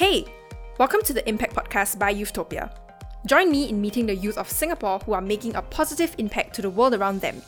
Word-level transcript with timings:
Hey, 0.00 0.24
welcome 0.78 1.02
to 1.02 1.12
the 1.12 1.28
Impact 1.28 1.54
Podcast 1.54 1.98
by 1.98 2.14
Youthtopia. 2.14 2.72
Join 3.26 3.50
me 3.50 3.68
in 3.68 3.82
meeting 3.82 4.06
the 4.06 4.16
youth 4.16 4.38
of 4.38 4.48
Singapore 4.48 4.98
who 5.00 5.12
are 5.12 5.20
making 5.20 5.56
a 5.56 5.60
positive 5.60 6.14
impact 6.16 6.54
to 6.54 6.62
the 6.62 6.70
world 6.70 6.94
around 6.94 7.20
them. 7.20 7.42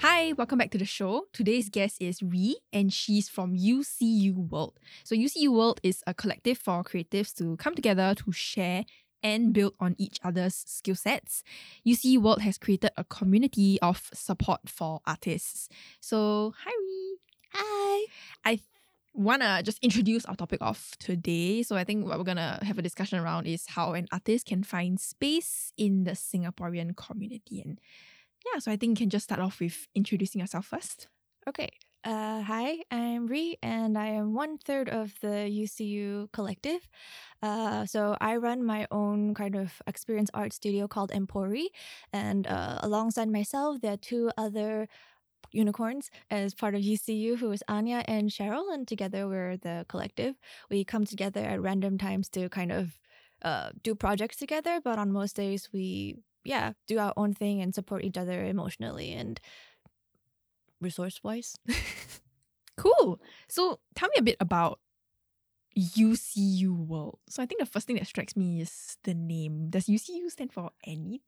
Hi, 0.00 0.34
welcome 0.34 0.58
back 0.58 0.70
to 0.72 0.76
the 0.76 0.84
show. 0.84 1.28
Today's 1.32 1.70
guest 1.70 1.96
is 1.98 2.22
Ree, 2.22 2.58
and 2.74 2.92
she's 2.92 3.30
from 3.30 3.56
UCU 3.56 4.34
World. 4.50 4.78
So, 5.02 5.16
UCU 5.16 5.48
World 5.56 5.80
is 5.82 6.04
a 6.06 6.12
collective 6.12 6.58
for 6.58 6.84
creatives 6.84 7.34
to 7.38 7.56
come 7.56 7.74
together 7.74 8.14
to 8.14 8.30
share 8.30 8.84
and 9.22 9.54
build 9.54 9.72
on 9.80 9.94
each 9.96 10.18
other's 10.22 10.62
skill 10.66 10.94
sets. 10.94 11.42
UCU 11.88 12.18
World 12.18 12.42
has 12.42 12.58
created 12.58 12.90
a 12.98 13.04
community 13.04 13.80
of 13.80 14.10
support 14.12 14.68
for 14.68 15.00
artists. 15.06 15.70
So, 16.00 16.52
hi, 16.62 16.70
Ree. 16.70 17.16
Hi. 17.54 18.06
I 18.44 18.60
want 19.14 19.42
to 19.42 19.62
just 19.62 19.78
introduce 19.82 20.24
our 20.24 20.36
topic 20.36 20.58
of 20.60 20.96
today. 20.98 21.62
So 21.62 21.76
I 21.76 21.84
think 21.84 22.06
what 22.06 22.18
we're 22.18 22.24
going 22.24 22.36
to 22.36 22.58
have 22.62 22.78
a 22.78 22.82
discussion 22.82 23.18
around 23.18 23.46
is 23.46 23.66
how 23.66 23.92
an 23.92 24.06
artist 24.12 24.46
can 24.46 24.62
find 24.62 24.98
space 24.98 25.72
in 25.76 26.04
the 26.04 26.12
Singaporean 26.12 26.96
community. 26.96 27.60
And 27.60 27.80
yeah, 28.44 28.58
so 28.58 28.72
I 28.72 28.76
think 28.76 28.98
you 28.98 29.04
can 29.04 29.10
just 29.10 29.24
start 29.24 29.40
off 29.40 29.60
with 29.60 29.86
introducing 29.94 30.40
yourself 30.40 30.66
first. 30.66 31.08
Okay. 31.48 31.70
Uh, 32.04 32.42
hi, 32.42 32.78
I'm 32.90 33.28
Ree, 33.28 33.58
and 33.62 33.96
I 33.96 34.06
am 34.06 34.34
one 34.34 34.58
third 34.58 34.88
of 34.88 35.14
the 35.20 35.46
UCU 35.48 36.32
collective. 36.32 36.88
Uh, 37.40 37.86
so 37.86 38.16
I 38.20 38.36
run 38.38 38.64
my 38.64 38.88
own 38.90 39.34
kind 39.34 39.54
of 39.54 39.80
experience 39.86 40.28
art 40.34 40.52
studio 40.52 40.88
called 40.88 41.12
Empori, 41.12 41.66
and 42.12 42.48
uh, 42.48 42.80
alongside 42.82 43.28
myself, 43.28 43.80
there 43.80 43.92
are 43.92 43.96
two 43.96 44.32
other 44.36 44.88
unicorns 45.52 46.10
as 46.30 46.54
part 46.54 46.74
of 46.74 46.82
UCU, 46.82 47.38
who 47.38 47.50
is 47.52 47.62
Anya 47.68 48.04
and 48.06 48.30
Cheryl, 48.30 48.72
and 48.72 48.86
together 48.86 49.28
we're 49.28 49.56
the 49.56 49.86
collective. 49.88 50.36
We 50.70 50.84
come 50.84 51.04
together 51.04 51.40
at 51.40 51.60
random 51.60 51.98
times 51.98 52.28
to 52.30 52.48
kind 52.48 52.72
of 52.72 52.98
uh, 53.42 53.70
do 53.82 53.94
projects 53.94 54.36
together, 54.36 54.80
but 54.82 54.98
on 54.98 55.12
most 55.12 55.36
days 55.36 55.68
we 55.72 56.16
yeah 56.44 56.72
do 56.88 56.98
our 56.98 57.12
own 57.16 57.32
thing 57.32 57.60
and 57.60 57.74
support 57.74 58.02
each 58.02 58.18
other 58.18 58.44
emotionally 58.44 59.12
and 59.12 59.40
resource 60.80 61.20
wise. 61.22 61.56
cool. 62.76 63.20
So 63.48 63.80
tell 63.94 64.08
me 64.08 64.16
a 64.18 64.22
bit 64.22 64.36
about 64.40 64.80
UCU 65.78 66.76
World. 66.76 67.18
So 67.28 67.42
I 67.42 67.46
think 67.46 67.60
the 67.60 67.66
first 67.66 67.86
thing 67.86 67.96
that 67.96 68.06
strikes 68.06 68.36
me 68.36 68.60
is 68.60 68.98
the 69.04 69.14
name. 69.14 69.70
Does 69.70 69.86
UCU 69.86 70.30
stand 70.30 70.52
for 70.52 70.70
anything? 70.86 71.20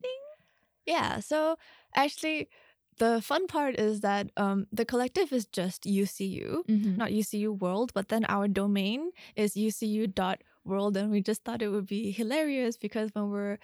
Yeah. 0.86 1.20
So 1.20 1.56
actually, 1.94 2.48
the 2.98 3.20
fun 3.20 3.46
part 3.46 3.78
is 3.78 4.00
that 4.00 4.30
um, 4.36 4.66
the 4.72 4.84
collective 4.84 5.32
is 5.32 5.46
just 5.46 5.84
UCU, 5.84 6.64
mm-hmm. 6.66 6.96
not 6.96 7.10
UCU 7.10 7.58
World, 7.58 7.92
but 7.94 8.08
then 8.08 8.24
our 8.26 8.48
domain 8.48 9.10
is 9.36 9.54
UCU.world. 9.54 10.96
And 10.96 11.10
we 11.10 11.20
just 11.20 11.44
thought 11.44 11.62
it 11.62 11.68
would 11.68 11.86
be 11.86 12.10
hilarious 12.10 12.76
because 12.76 13.10
when 13.14 13.30
we're 13.30 13.58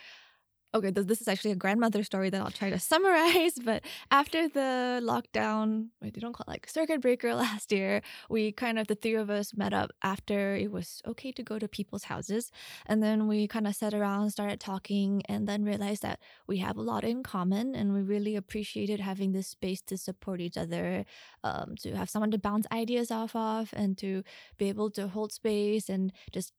okay, 0.72 0.90
this 0.90 1.20
is 1.20 1.28
actually 1.28 1.50
a 1.50 1.56
grandmother 1.56 2.02
story 2.04 2.30
that 2.30 2.40
I'll 2.40 2.50
try 2.50 2.70
to 2.70 2.78
summarize. 2.92 3.54
But 3.62 3.82
after 4.10 4.48
the 4.48 5.00
lockdown, 5.02 5.88
wait, 6.00 6.14
they 6.14 6.20
don't 6.20 6.32
call 6.32 6.44
it 6.46 6.50
like 6.50 6.68
circuit 6.68 7.00
breaker 7.00 7.34
last 7.46 7.72
year, 7.72 8.02
we 8.28 8.52
kind 8.52 8.78
of, 8.78 8.86
the 8.86 8.94
three 8.94 9.14
of 9.14 9.30
us 9.30 9.56
met 9.56 9.72
up 9.72 9.90
after 10.02 10.54
it 10.54 10.70
was 10.70 11.02
okay 11.06 11.32
to 11.32 11.42
go 11.42 11.58
to 11.58 11.68
people's 11.68 12.04
houses. 12.04 12.50
And 12.86 13.02
then 13.02 13.26
we 13.26 13.48
kind 13.48 13.66
of 13.66 13.74
sat 13.74 13.94
around, 13.94 14.30
started 14.30 14.60
talking, 14.60 15.22
and 15.28 15.48
then 15.48 15.64
realized 15.64 16.02
that 16.02 16.20
we 16.46 16.58
have 16.58 16.76
a 16.76 16.82
lot 16.82 17.04
in 17.04 17.22
common. 17.22 17.74
And 17.74 17.92
we 17.92 18.02
really 18.02 18.36
appreciated 18.36 19.00
having 19.00 19.32
this 19.32 19.48
space 19.48 19.82
to 19.82 19.98
support 19.98 20.40
each 20.40 20.56
other, 20.56 21.04
um, 21.42 21.74
to 21.80 21.96
have 21.96 22.10
someone 22.10 22.30
to 22.30 22.38
bounce 22.38 22.66
ideas 22.72 23.10
off 23.10 23.34
of, 23.34 23.70
and 23.72 23.98
to 23.98 24.22
be 24.56 24.68
able 24.68 24.90
to 24.90 25.08
hold 25.08 25.32
space 25.32 25.88
and 25.88 26.12
just 26.32 26.52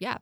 yeah, 0.00 0.18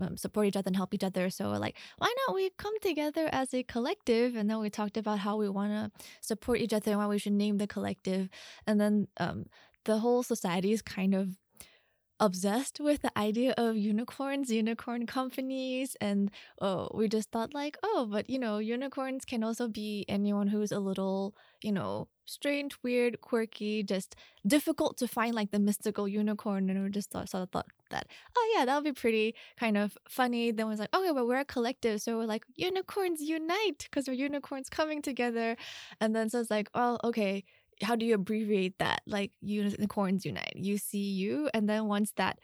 um, 0.00 0.16
support 0.16 0.46
each 0.46 0.56
other 0.56 0.68
and 0.68 0.76
help 0.76 0.94
each 0.94 1.04
other. 1.04 1.30
So 1.30 1.50
like, 1.50 1.76
why 1.98 2.12
not 2.26 2.34
we 2.34 2.50
come 2.58 2.78
together 2.80 3.28
as 3.32 3.52
a 3.54 3.62
collective? 3.62 4.36
And 4.36 4.48
then 4.48 4.60
we 4.60 4.70
talked 4.70 4.96
about 4.96 5.18
how 5.18 5.36
we 5.36 5.48
want 5.48 5.72
to 5.72 6.06
support 6.20 6.60
each 6.60 6.72
other 6.72 6.92
and 6.92 7.00
why 7.00 7.06
we 7.06 7.18
should 7.18 7.32
name 7.32 7.58
the 7.58 7.66
collective. 7.66 8.28
And 8.66 8.80
then 8.80 9.08
um, 9.18 9.46
the 9.84 9.98
whole 9.98 10.22
society 10.22 10.72
is 10.72 10.82
kind 10.82 11.14
of 11.14 11.36
obsessed 12.18 12.80
with 12.80 13.02
the 13.02 13.18
idea 13.18 13.54
of 13.58 13.76
unicorns, 13.76 14.50
unicorn 14.50 15.06
companies, 15.06 15.96
and 16.00 16.30
oh, 16.60 16.88
we 16.94 17.08
just 17.08 17.30
thought 17.30 17.54
like, 17.54 17.76
oh, 17.82 18.06
but 18.10 18.30
you 18.30 18.38
know, 18.38 18.58
unicorns 18.58 19.24
can 19.24 19.44
also 19.44 19.68
be 19.68 20.04
anyone 20.08 20.48
who's 20.48 20.72
a 20.72 20.80
little, 20.80 21.34
you 21.62 21.72
know, 21.72 22.08
strange, 22.24 22.76
weird, 22.82 23.20
quirky, 23.20 23.82
just 23.82 24.16
difficult 24.46 24.96
to 24.98 25.06
find 25.08 25.34
like 25.34 25.50
the 25.50 25.58
mystical 25.58 26.08
unicorn. 26.08 26.70
And 26.70 26.82
we 26.82 26.90
just 26.90 27.10
thought, 27.10 27.28
sort 27.28 27.42
of 27.44 27.50
thought 27.50 27.66
that, 27.90 28.06
oh 28.36 28.54
yeah, 28.56 28.64
that 28.64 28.74
would 28.74 28.84
be 28.84 28.98
pretty 28.98 29.34
kind 29.58 29.76
of 29.76 29.96
funny. 30.08 30.50
Then 30.50 30.68
was 30.68 30.80
like, 30.80 30.94
okay, 30.94 31.10
well 31.12 31.26
we're 31.26 31.40
a 31.40 31.44
collective, 31.44 32.00
so 32.02 32.18
we're 32.18 32.24
like 32.24 32.44
unicorns 32.56 33.20
unite 33.20 33.86
because 33.90 34.08
we're 34.08 34.14
unicorns 34.14 34.68
coming 34.70 35.02
together. 35.02 35.56
And 36.00 36.14
then 36.16 36.30
so 36.30 36.40
it's 36.40 36.50
like, 36.50 36.70
well, 36.74 36.98
okay 37.04 37.44
how 37.82 37.96
do 37.96 38.06
you 38.06 38.14
abbreviate 38.14 38.78
that? 38.78 39.02
Like 39.06 39.32
unicorns 39.40 40.24
unite, 40.24 40.54
UCU, 40.56 41.48
and 41.54 41.68
then 41.68 41.86
once 41.86 42.12
that 42.16 42.38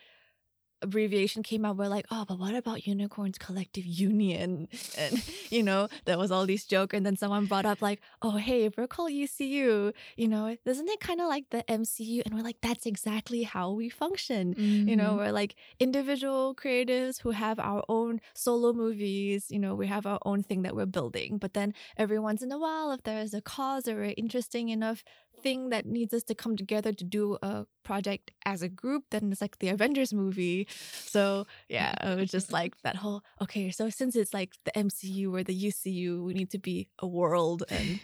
abbreviation 0.83 1.43
came 1.43 1.65
out, 1.65 1.77
we're 1.77 1.89
like, 1.89 2.07
oh, 2.11 2.25
but 2.27 2.39
what 2.39 2.55
about 2.55 2.87
Unicorns 2.87 3.39
Collective 3.39 3.87
Union? 3.87 4.69
And, 4.99 5.23
you 5.49 5.63
know, 5.63 5.89
there 6.05 6.19
was 6.19 6.31
all 6.31 6.45
these 6.45 6.65
joke. 6.65 6.93
And 6.93 7.07
then 7.07 7.17
someone 7.17 7.47
brought 7.47 7.65
up, 7.65 7.81
like, 7.81 8.01
oh, 8.21 8.37
hey, 8.37 8.65
if 8.65 8.77
we're 8.77 8.87
called 8.87 9.11
UCU, 9.11 9.93
you 10.17 10.29
know, 10.29 10.57
isn't 10.67 10.89
it 10.89 11.01
kind 11.01 11.21
of 11.21 11.29
like 11.29 11.49
the 11.51 11.63
MCU? 11.69 12.23
And 12.25 12.35
we're 12.35 12.43
like, 12.43 12.61
that's 12.61 12.85
exactly 12.85 13.45
how 13.45 13.71
we 13.71 13.89
function. 13.89 14.55
Mm-hmm. 14.55 14.89
You 14.89 14.97
know, 14.97 15.11
mm-hmm. 15.11 15.19
we're 15.19 15.33
like 15.33 15.55
individual 15.81 16.55
creatives 16.55 17.21
who 17.23 17.31
have 17.31 17.59
our 17.59 17.83
own 17.89 18.21
solo 18.35 18.73
movies. 18.73 19.47
You 19.51 19.59
know, 19.61 19.75
we 19.75 19.87
have 19.87 20.07
our 20.07 20.19
own 20.25 20.43
thing 20.43 20.63
that 20.63 20.77
we're 20.77 20.87
building. 20.87 21.39
But 21.39 21.55
then 21.55 21.75
every 21.97 22.19
once 22.19 22.43
in 22.43 22.53
a 22.53 22.59
while, 22.59 22.93
if 22.93 23.03
there 23.05 23.21
is 23.21 23.35
a 23.35 23.41
cause 23.41 23.89
or 23.89 24.03
an 24.03 24.11
interesting 24.13 24.69
enough 24.69 25.05
thing 25.43 25.71
that 25.71 25.87
needs 25.87 26.15
us 26.15 26.23
to 26.25 26.35
come 26.35 26.57
together 26.57 26.93
to 26.93 27.05
do 27.05 27.39
a 27.43 27.67
project 27.83 28.31
as 28.45 28.63
a 28.63 28.69
group, 28.69 29.05
then 29.11 29.31
it's 29.33 29.41
like 29.41 29.59
the 29.59 29.69
Avengers 29.69 30.13
movie. 30.13 30.67
So 31.05 31.47
yeah, 31.69 32.13
it 32.13 32.19
was 32.19 32.31
just 32.31 32.53
like 32.53 32.81
that 32.83 32.97
whole 32.97 33.23
okay. 33.41 33.71
So 33.71 33.91
since 33.91 34.17
it's 34.17 34.33
like 34.33 34.53
the 34.65 34.73
MCU 34.73 35.33
or 35.33 35.43
the 35.43 35.55
UCU, 35.55 36.25
we 36.25 36.35
need 36.35 36.51
to 36.51 36.59
be 36.59 36.89
a 36.99 37.07
world 37.07 37.65
and. 37.69 38.01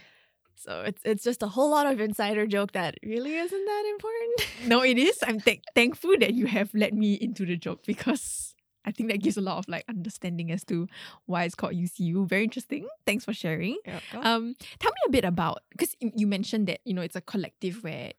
So 0.61 0.81
it's 0.81 1.01
it's 1.05 1.23
just 1.23 1.41
a 1.41 1.47
whole 1.47 1.69
lot 1.71 1.87
of 1.87 2.01
insider 2.01 2.45
joke 2.45 2.73
that 2.73 2.95
really 3.01 3.33
isn't 3.33 3.65
that 3.65 3.83
important. 3.95 4.67
no, 4.67 4.83
it 4.83 4.97
is. 4.97 5.17
I'm 5.25 5.39
th- 5.39 5.63
thankful 5.73 6.17
that 6.19 6.33
you 6.33 6.47
have 6.47 6.73
led 6.73 6.93
me 6.93 7.13
into 7.13 7.45
the 7.45 7.55
joke 7.55 7.85
because 7.85 8.55
I 8.85 8.91
think 8.91 9.11
that 9.11 9.21
gives 9.21 9.37
a 9.37 9.41
lot 9.41 9.57
of 9.57 9.67
like 9.67 9.83
understanding 9.89 10.51
as 10.51 10.63
to 10.65 10.87
why 11.25 11.43
it's 11.43 11.55
called 11.55 11.73
UCU. 11.73 12.27
Very 12.27 12.43
interesting. 12.43 12.87
Thanks 13.05 13.25
for 13.25 13.33
sharing. 13.33 13.77
Yeah, 13.85 13.99
um, 14.13 14.55
tell 14.79 14.91
me 14.91 15.01
a 15.07 15.11
bit 15.11 15.25
about 15.25 15.59
because 15.71 15.95
you 15.99 16.27
mentioned 16.27 16.67
that 16.67 16.79
you 16.85 16.93
know 16.93 17.01
it's 17.01 17.15
a 17.15 17.21
collective 17.21 17.83
where 17.83 18.13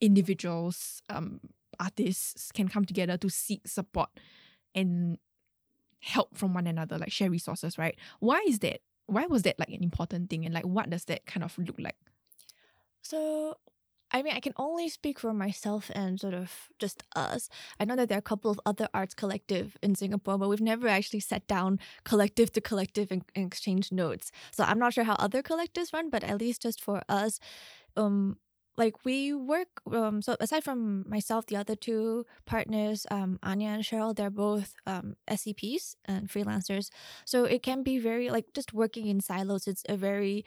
individuals, 0.00 1.02
um, 1.08 1.40
artists 1.80 2.50
can 2.52 2.68
come 2.68 2.84
together 2.84 3.16
to 3.18 3.28
seek 3.28 3.66
support 3.68 4.08
and 4.74 5.18
help 6.00 6.36
from 6.36 6.54
one 6.54 6.66
another, 6.66 6.98
like 6.98 7.12
share 7.12 7.30
resources, 7.30 7.78
right? 7.78 7.96
Why 8.20 8.44
is 8.46 8.60
that? 8.60 8.80
Why 9.06 9.26
was 9.26 9.42
that 9.42 9.58
like 9.58 9.70
an 9.70 9.82
important 9.82 10.30
thing, 10.30 10.44
and 10.44 10.54
like 10.54 10.66
what 10.66 10.90
does 10.90 11.04
that 11.06 11.26
kind 11.26 11.44
of 11.44 11.56
look 11.58 11.78
like? 11.78 11.96
So 13.02 13.56
I 14.10 14.22
mean, 14.22 14.34
I 14.34 14.40
can 14.40 14.54
only 14.56 14.88
speak 14.88 15.18
for 15.18 15.34
myself 15.34 15.90
and 15.94 16.18
sort 16.18 16.32
of 16.32 16.70
just 16.78 17.02
us. 17.14 17.48
I 17.78 17.84
know 17.84 17.94
that 17.96 18.08
there 18.08 18.16
are 18.16 18.20
a 18.20 18.22
couple 18.22 18.50
of 18.50 18.58
other 18.64 18.88
arts 18.94 19.14
collective 19.14 19.76
in 19.82 19.94
Singapore, 19.94 20.38
but 20.38 20.48
we've 20.48 20.62
never 20.62 20.88
actually 20.88 21.20
sat 21.20 21.46
down 21.46 21.78
collective 22.04 22.50
to 22.52 22.60
collective 22.62 23.10
and, 23.12 23.22
and 23.34 23.46
exchanged 23.46 23.92
notes. 23.92 24.32
So 24.50 24.64
I'm 24.64 24.78
not 24.78 24.94
sure 24.94 25.04
how 25.04 25.14
other 25.14 25.42
collectives 25.42 25.92
run, 25.92 26.08
but 26.08 26.24
at 26.24 26.40
least 26.40 26.62
just 26.62 26.82
for 26.82 27.02
us, 27.08 27.38
um, 27.96 28.38
like 28.76 29.04
we 29.04 29.34
work 29.34 29.68
um 29.92 30.22
so 30.22 30.36
aside 30.40 30.62
from 30.62 31.04
myself 31.08 31.46
the 31.46 31.56
other 31.56 31.74
two 31.74 32.24
partners 32.46 33.06
um 33.10 33.38
anya 33.42 33.70
and 33.70 33.82
cheryl 33.82 34.14
they're 34.14 34.30
both 34.30 34.74
um 34.86 35.16
scps 35.28 35.96
and 36.04 36.28
freelancers 36.28 36.88
so 37.24 37.44
it 37.44 37.62
can 37.62 37.82
be 37.82 37.98
very 37.98 38.30
like 38.30 38.46
just 38.54 38.72
working 38.72 39.06
in 39.06 39.20
silos 39.20 39.66
it's 39.66 39.82
a 39.88 39.96
very 39.96 40.44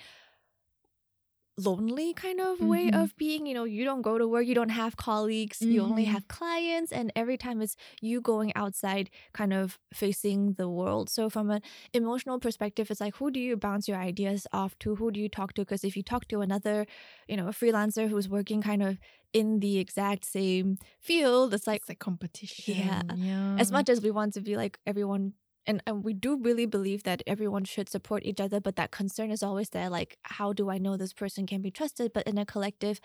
lonely 1.66 2.14
kind 2.14 2.40
of 2.40 2.58
mm-hmm. 2.58 2.68
way 2.68 2.92
of 2.92 3.16
being. 3.18 3.46
You 3.46 3.54
know, 3.54 3.64
you 3.64 3.84
don't 3.86 4.02
go 4.02 4.18
to 4.18 4.28
work, 4.28 4.46
you 4.46 4.56
don't 4.56 4.70
have 4.70 4.98
colleagues, 4.98 5.60
mm-hmm. 5.60 5.72
you 5.72 5.82
only 5.82 6.04
mm-hmm. 6.04 6.14
have 6.14 6.28
clients, 6.28 6.92
and 6.92 7.12
every 7.16 7.38
time 7.38 7.62
it's 7.62 7.76
you 8.02 8.22
going 8.22 8.52
outside, 8.56 9.10
kind 9.34 9.54
of 9.54 9.80
facing 9.94 10.54
the 10.54 10.70
world. 10.70 11.10
So, 11.10 11.30
from 11.30 11.50
an 11.50 11.62
emotional 11.94 12.40
perspective, 12.40 12.90
it's 12.92 13.02
like 13.02 13.16
who 13.16 13.32
do 13.32 13.40
you 13.40 13.58
bounce 13.58 13.88
your 13.88 13.98
ideas 13.98 14.48
off 14.52 14.78
to? 14.80 14.96
Who 14.96 15.12
do 15.12 15.20
you 15.20 15.30
talk 15.30 15.54
to? 15.54 15.62
Because 15.62 15.84
if 15.84 15.96
you 15.96 16.04
talk 16.04 16.28
to 16.30 16.42
another, 16.42 16.86
you 17.28 17.38
know, 17.38 17.48
a 17.48 17.52
freelancer 17.52 18.10
who's 18.10 18.30
working 18.30 18.62
kind 18.62 18.84
of 18.84 18.98
in 19.34 19.60
the 19.60 19.80
exact 19.80 20.26
same 20.26 20.78
field, 21.00 21.54
it's 21.54 21.68
like, 21.68 21.82
it's 21.82 21.90
like 21.90 22.00
competition. 22.00 22.76
Yeah. 22.76 23.02
yeah. 23.16 23.56
As 23.58 23.72
much 23.72 23.90
as 23.90 24.02
we 24.02 24.12
want 24.12 24.34
to 24.34 24.42
be 24.42 24.58
like 24.58 24.78
everyone 24.86 25.34
and, 25.68 25.82
and 25.86 26.04
we 26.04 26.14
do 26.14 26.38
really 26.38 26.66
believe 26.66 27.04
that 27.04 27.22
everyone 27.28 27.66
should 27.66 27.90
support 27.90 28.26
each 28.26 28.42
other 28.42 28.60
but 28.60 28.76
that 28.76 28.92
concern 28.92 29.32
is 29.32 29.44
always 29.44 29.70
there 29.70 29.90
like 29.90 30.18
how 30.24 30.54
do 30.54 30.70
i 30.70 30.78
know 30.78 30.98
this 30.98 31.14
person 31.14 31.46
can 31.46 31.62
be 31.62 31.72
trusted 31.72 32.12
but 32.14 32.28
in 32.28 32.38
a 32.38 32.46
collective 32.46 33.00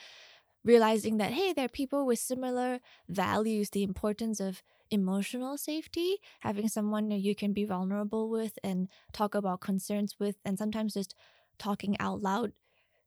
realizing 0.66 1.16
that 1.18 1.32
hey, 1.32 1.52
there 1.52 1.66
are 1.66 1.68
people 1.68 2.04
with 2.04 2.18
similar 2.18 2.80
values, 3.08 3.70
the 3.70 3.84
importance 3.84 4.40
of 4.40 4.62
emotional 4.90 5.56
safety, 5.56 6.16
having 6.40 6.68
someone 6.68 7.10
you 7.10 7.34
can 7.34 7.52
be 7.52 7.64
vulnerable 7.64 8.28
with 8.28 8.58
and 8.64 8.88
talk 9.12 9.34
about 9.34 9.60
concerns 9.60 10.16
with, 10.18 10.36
and 10.44 10.58
sometimes 10.58 10.94
just 10.94 11.14
talking 11.58 11.96
out 12.00 12.20
loud 12.20 12.52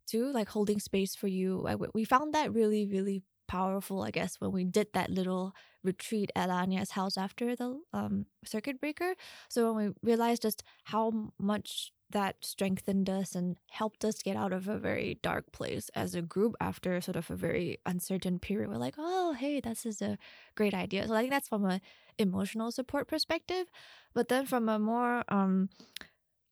too, 0.07 0.31
like 0.31 0.49
holding 0.49 0.79
space 0.79 1.15
for 1.15 1.27
you. 1.27 1.67
We 1.93 2.05
found 2.05 2.33
that 2.33 2.53
really, 2.53 2.85
really 2.87 3.23
powerful, 3.49 4.03
I 4.03 4.11
guess, 4.11 4.35
when 4.39 4.51
we 4.51 4.63
did 4.63 4.87
that 4.93 5.09
little 5.09 5.53
retreat 5.83 6.31
at 6.35 6.49
Anya's 6.49 6.91
house 6.91 7.17
after 7.17 7.55
the 7.55 7.81
um, 7.91 8.27
circuit 8.45 8.79
breaker. 8.79 9.15
So 9.49 9.73
when 9.73 9.87
we 9.87 9.93
realized 10.09 10.43
just 10.43 10.63
how 10.85 11.31
much 11.39 11.91
that 12.11 12.35
strengthened 12.41 13.09
us 13.09 13.35
and 13.35 13.57
helped 13.69 14.05
us 14.05 14.21
get 14.23 14.35
out 14.35 14.53
of 14.53 14.67
a 14.67 14.77
very 14.77 15.19
dark 15.21 15.51
place 15.51 15.89
as 15.95 16.15
a 16.15 16.21
group 16.21 16.55
after 16.59 16.99
sort 17.01 17.15
of 17.15 17.29
a 17.29 17.35
very 17.35 17.77
uncertain 17.85 18.39
period. 18.39 18.69
We're 18.69 18.77
like, 18.77 18.95
oh, 18.97 19.33
hey, 19.33 19.59
this 19.59 19.85
is 19.85 20.01
a 20.01 20.17
great 20.55 20.73
idea. 20.73 21.07
So 21.07 21.13
I 21.13 21.19
think 21.19 21.31
that's 21.31 21.49
from 21.49 21.65
a 21.65 21.81
emotional 22.17 22.71
support 22.71 23.07
perspective. 23.07 23.67
But 24.13 24.27
then 24.27 24.45
from 24.45 24.69
a 24.69 24.79
more 24.79 25.23
um, 25.29 25.69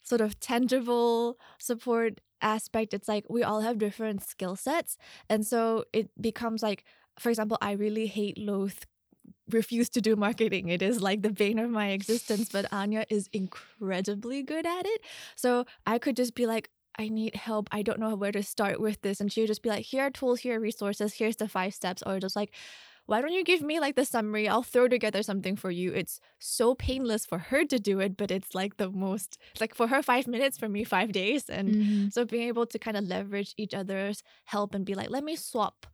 sort 0.03 0.21
of 0.21 0.39
tangible 0.39 1.38
support 1.59 2.21
aspect, 2.42 2.94
it's 2.94 3.07
like 3.07 3.25
we 3.30 3.44
all 3.44 3.62
have 3.62 3.78
different 3.78 4.24
skill 4.24 4.56
sets. 4.56 4.98
And 5.30 5.45
so 5.45 5.86
it 5.94 6.10
becomes 6.19 6.63
like, 6.63 6.84
for 7.19 7.30
example, 7.30 7.57
I 7.62 7.72
really 7.74 8.07
hate 8.07 8.38
loath 8.38 8.86
refuse 9.50 9.89
to 9.89 10.01
do 10.01 10.16
marketing. 10.16 10.69
It 10.69 10.81
is 10.81 11.01
like 11.01 11.22
the 11.22 11.31
bane 11.31 11.60
of 11.60 11.69
my 11.69 11.89
existence, 11.89 12.50
but 12.51 12.72
Anya 12.72 13.06
is 13.10 13.30
incredibly 13.34 14.44
good 14.44 14.66
at 14.66 14.86
it. 14.86 15.01
So 15.36 15.66
I 15.86 16.00
could 16.00 16.16
just 16.16 16.36
be 16.36 16.45
like, 16.45 16.69
I 17.00 17.10
need 17.10 17.36
help. 17.36 17.69
I 17.72 17.81
don't 17.81 18.00
know 18.00 18.16
where 18.16 18.31
to 18.31 18.44
start 18.44 18.80
with 18.80 19.01
this. 19.01 19.22
And 19.22 19.31
she 19.31 19.42
would 19.42 19.48
just 19.48 19.62
be 19.62 19.69
like, 19.69 19.86
here 19.86 20.04
are 20.04 20.10
tools, 20.10 20.39
here 20.39 20.57
are 20.57 20.60
resources, 20.60 21.13
here's 21.13 21.36
the 21.36 21.48
five 21.48 21.74
steps. 21.74 22.01
Or 22.06 22.19
just 22.19 22.36
like, 22.36 22.54
why 23.07 23.21
don't 23.21 23.31
you 23.31 23.44
give 23.44 23.62
me 23.62 23.80
like 23.80 23.95
the 23.95 24.06
summary? 24.06 24.48
I'll 24.48 24.63
throw 24.63 24.88
together 24.88 25.24
something 25.24 25.56
for 25.56 25.71
you. 25.71 25.94
It's 25.94 26.19
so 26.39 26.75
painless 26.75 27.25
for 27.25 27.39
her 27.39 27.65
to 27.65 27.80
do 27.80 28.00
it, 28.00 28.18
but 28.18 28.31
it's 28.31 28.54
like 28.54 28.77
the 28.77 28.92
most, 28.92 29.38
like 29.59 29.74
for 29.74 29.88
her, 29.88 30.04
five 30.04 30.27
minutes, 30.27 30.57
for 30.57 30.69
me, 30.69 30.83
five 30.83 31.13
days. 31.13 31.50
And 31.50 31.69
mm-hmm. 31.69 32.07
so 32.09 32.25
being 32.25 32.48
able 32.48 32.65
to 32.68 32.77
kind 32.77 32.98
of 32.98 33.06
leverage 33.06 33.54
each 33.57 33.74
other's 33.74 34.24
help 34.45 34.75
and 34.75 34.86
be 34.86 34.94
like, 34.94 35.09
let 35.09 35.24
me 35.24 35.36
swap 35.38 35.88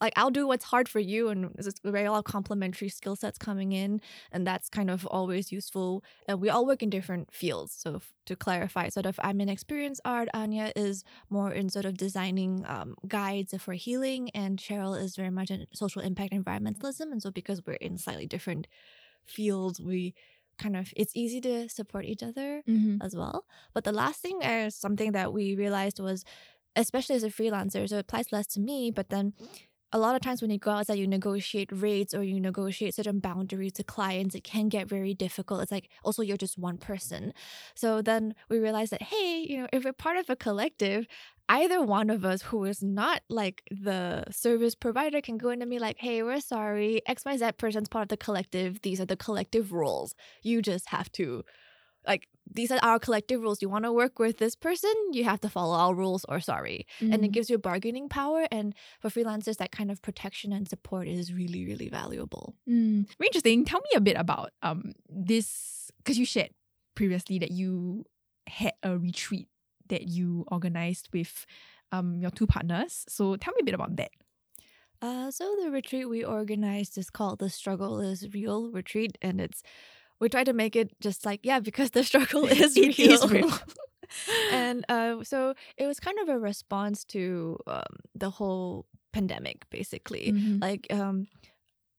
like 0.00 0.12
I'll 0.16 0.30
do 0.30 0.46
what's 0.46 0.64
hard 0.64 0.88
for 0.88 1.00
you, 1.00 1.28
and 1.28 1.50
there's 1.54 1.68
a 1.68 1.90
very 1.90 2.08
lot 2.08 2.18
of 2.18 2.24
complementary 2.24 2.88
skill 2.88 3.16
sets 3.16 3.38
coming 3.38 3.72
in, 3.72 4.00
and 4.32 4.46
that's 4.46 4.68
kind 4.68 4.90
of 4.90 5.06
always 5.06 5.50
useful. 5.52 6.04
And 6.26 6.40
we 6.40 6.48
all 6.48 6.66
work 6.66 6.82
in 6.82 6.90
different 6.90 7.32
fields. 7.32 7.72
So 7.72 7.96
f- 7.96 8.12
to 8.26 8.36
clarify, 8.36 8.88
sort 8.88 9.06
of, 9.06 9.18
I'm 9.22 9.40
in 9.40 9.48
experience 9.48 10.00
art. 10.04 10.28
Anya 10.34 10.72
is 10.76 11.04
more 11.30 11.52
in 11.52 11.68
sort 11.68 11.84
of 11.84 11.96
designing 11.96 12.64
um, 12.66 12.94
guides 13.06 13.54
for 13.58 13.74
healing, 13.74 14.30
and 14.30 14.58
Cheryl 14.58 15.00
is 15.00 15.16
very 15.16 15.30
much 15.30 15.50
in 15.50 15.66
social 15.74 16.02
impact 16.02 16.32
environmentalism. 16.32 17.12
And 17.12 17.22
so 17.22 17.30
because 17.30 17.62
we're 17.66 17.74
in 17.74 17.98
slightly 17.98 18.26
different 18.26 18.68
fields, 19.24 19.80
we 19.80 20.14
kind 20.58 20.76
of 20.76 20.92
it's 20.96 21.12
easy 21.14 21.40
to 21.40 21.68
support 21.68 22.04
each 22.04 22.22
other 22.22 22.62
mm-hmm. 22.68 22.96
as 23.00 23.14
well. 23.14 23.44
But 23.74 23.84
the 23.84 23.92
last 23.92 24.20
thing 24.20 24.42
is 24.42 24.74
something 24.74 25.12
that 25.12 25.32
we 25.32 25.54
realized 25.54 26.00
was 26.00 26.24
especially 26.76 27.16
as 27.16 27.24
a 27.24 27.28
freelancer, 27.28 27.88
so 27.88 27.96
it 27.96 28.00
applies 28.00 28.32
less 28.32 28.46
to 28.46 28.60
me, 28.60 28.90
but 28.90 29.10
then 29.10 29.32
a 29.92 29.98
lot 29.98 30.14
of 30.14 30.20
times 30.20 30.42
when 30.42 30.50
you 30.50 30.58
go 30.58 30.70
out, 30.70 30.78
outside, 30.80 30.98
you 30.98 31.06
negotiate 31.06 31.70
rates 31.72 32.14
or 32.14 32.22
you 32.22 32.40
negotiate 32.40 32.94
certain 32.94 33.20
boundaries 33.20 33.72
to 33.74 33.84
clients, 33.84 34.34
it 34.34 34.44
can 34.44 34.68
get 34.68 34.88
very 34.88 35.14
difficult. 35.14 35.62
It's 35.62 35.72
like 35.72 35.88
also 36.04 36.22
you're 36.22 36.36
just 36.36 36.58
one 36.58 36.76
person. 36.76 37.32
So 37.74 38.02
then 38.02 38.34
we 38.50 38.58
realized 38.58 38.92
that, 38.92 39.02
hey, 39.02 39.46
you 39.48 39.58
know, 39.58 39.68
if 39.72 39.84
we're 39.84 39.92
part 39.92 40.18
of 40.18 40.28
a 40.28 40.36
collective, 40.36 41.06
either 41.48 41.82
one 41.82 42.10
of 42.10 42.24
us 42.24 42.42
who 42.42 42.64
is 42.64 42.82
not 42.82 43.22
like 43.30 43.62
the 43.70 44.24
service 44.30 44.74
provider 44.74 45.20
can 45.20 45.38
go 45.38 45.48
in 45.48 45.62
and 45.62 45.70
be 45.70 45.78
like, 45.78 45.96
hey, 45.98 46.22
we're 46.22 46.40
sorry, 46.40 47.00
XYZ 47.08 47.56
person's 47.56 47.88
part 47.88 48.02
of 48.02 48.08
the 48.08 48.16
collective. 48.18 48.82
These 48.82 49.00
are 49.00 49.06
the 49.06 49.16
collective 49.16 49.72
rules. 49.72 50.14
You 50.42 50.60
just 50.60 50.90
have 50.90 51.10
to 51.12 51.44
like 52.06 52.28
these 52.52 52.70
are 52.70 52.78
our 52.82 52.98
collective 52.98 53.40
rules. 53.40 53.62
You 53.62 53.68
want 53.68 53.84
to 53.84 53.92
work 53.92 54.18
with 54.18 54.38
this 54.38 54.54
person, 54.54 54.92
you 55.12 55.24
have 55.24 55.40
to 55.40 55.48
follow 55.48 55.76
our 55.76 55.94
rules 55.94 56.24
or 56.28 56.40
sorry. 56.40 56.86
Mm-hmm. 57.00 57.12
And 57.12 57.24
it 57.24 57.28
mm. 57.28 57.34
gives 57.34 57.50
you 57.50 57.58
bargaining 57.58 58.08
power. 58.08 58.46
And 58.50 58.74
for 59.00 59.08
freelancers, 59.10 59.56
that 59.56 59.72
kind 59.72 59.90
of 59.90 60.02
protection 60.02 60.52
and 60.52 60.68
support 60.68 61.08
is 61.08 61.32
really, 61.32 61.66
really 61.66 61.88
valuable. 61.88 62.54
Mm. 62.68 63.06
Very 63.18 63.28
interesting. 63.28 63.64
Tell 63.64 63.80
me 63.80 63.90
a 63.96 64.00
bit 64.00 64.16
about 64.16 64.50
um 64.62 64.92
this 65.08 65.90
because 65.98 66.18
you 66.18 66.26
shared 66.26 66.50
previously 66.94 67.38
that 67.38 67.50
you 67.50 68.04
had 68.46 68.72
a 68.82 68.98
retreat 68.98 69.48
that 69.88 70.08
you 70.08 70.44
organized 70.50 71.08
with 71.12 71.46
um 71.92 72.18
your 72.20 72.30
two 72.30 72.46
partners. 72.46 73.04
So 73.08 73.36
tell 73.36 73.54
me 73.54 73.60
a 73.62 73.64
bit 73.64 73.74
about 73.74 73.96
that. 73.96 74.10
Uh, 75.00 75.30
so 75.30 75.56
the 75.62 75.70
retreat 75.70 76.08
we 76.08 76.24
organized 76.24 76.98
is 76.98 77.08
called 77.08 77.38
the 77.38 77.48
Struggle 77.48 78.00
is 78.00 78.34
Real 78.34 78.70
Retreat, 78.72 79.16
and 79.22 79.40
it's 79.40 79.62
we 80.20 80.28
try 80.28 80.44
to 80.44 80.52
make 80.52 80.76
it 80.76 80.90
just 81.00 81.24
like 81.24 81.40
yeah 81.42 81.60
because 81.60 81.90
the 81.90 82.04
struggle 82.10 82.44
is 82.44 82.76
it 82.76 82.98
real. 82.98 83.12
Is 83.12 83.30
real. 83.30 83.52
and 84.52 84.84
uh, 84.88 85.22
so 85.22 85.54
it 85.76 85.86
was 85.86 86.00
kind 86.00 86.18
of 86.20 86.28
a 86.28 86.38
response 86.38 87.04
to 87.04 87.58
um, 87.66 87.82
the 88.14 88.30
whole 88.30 88.86
pandemic 89.12 89.68
basically 89.70 90.32
mm-hmm. 90.32 90.58
like 90.60 90.86
um, 90.90 91.28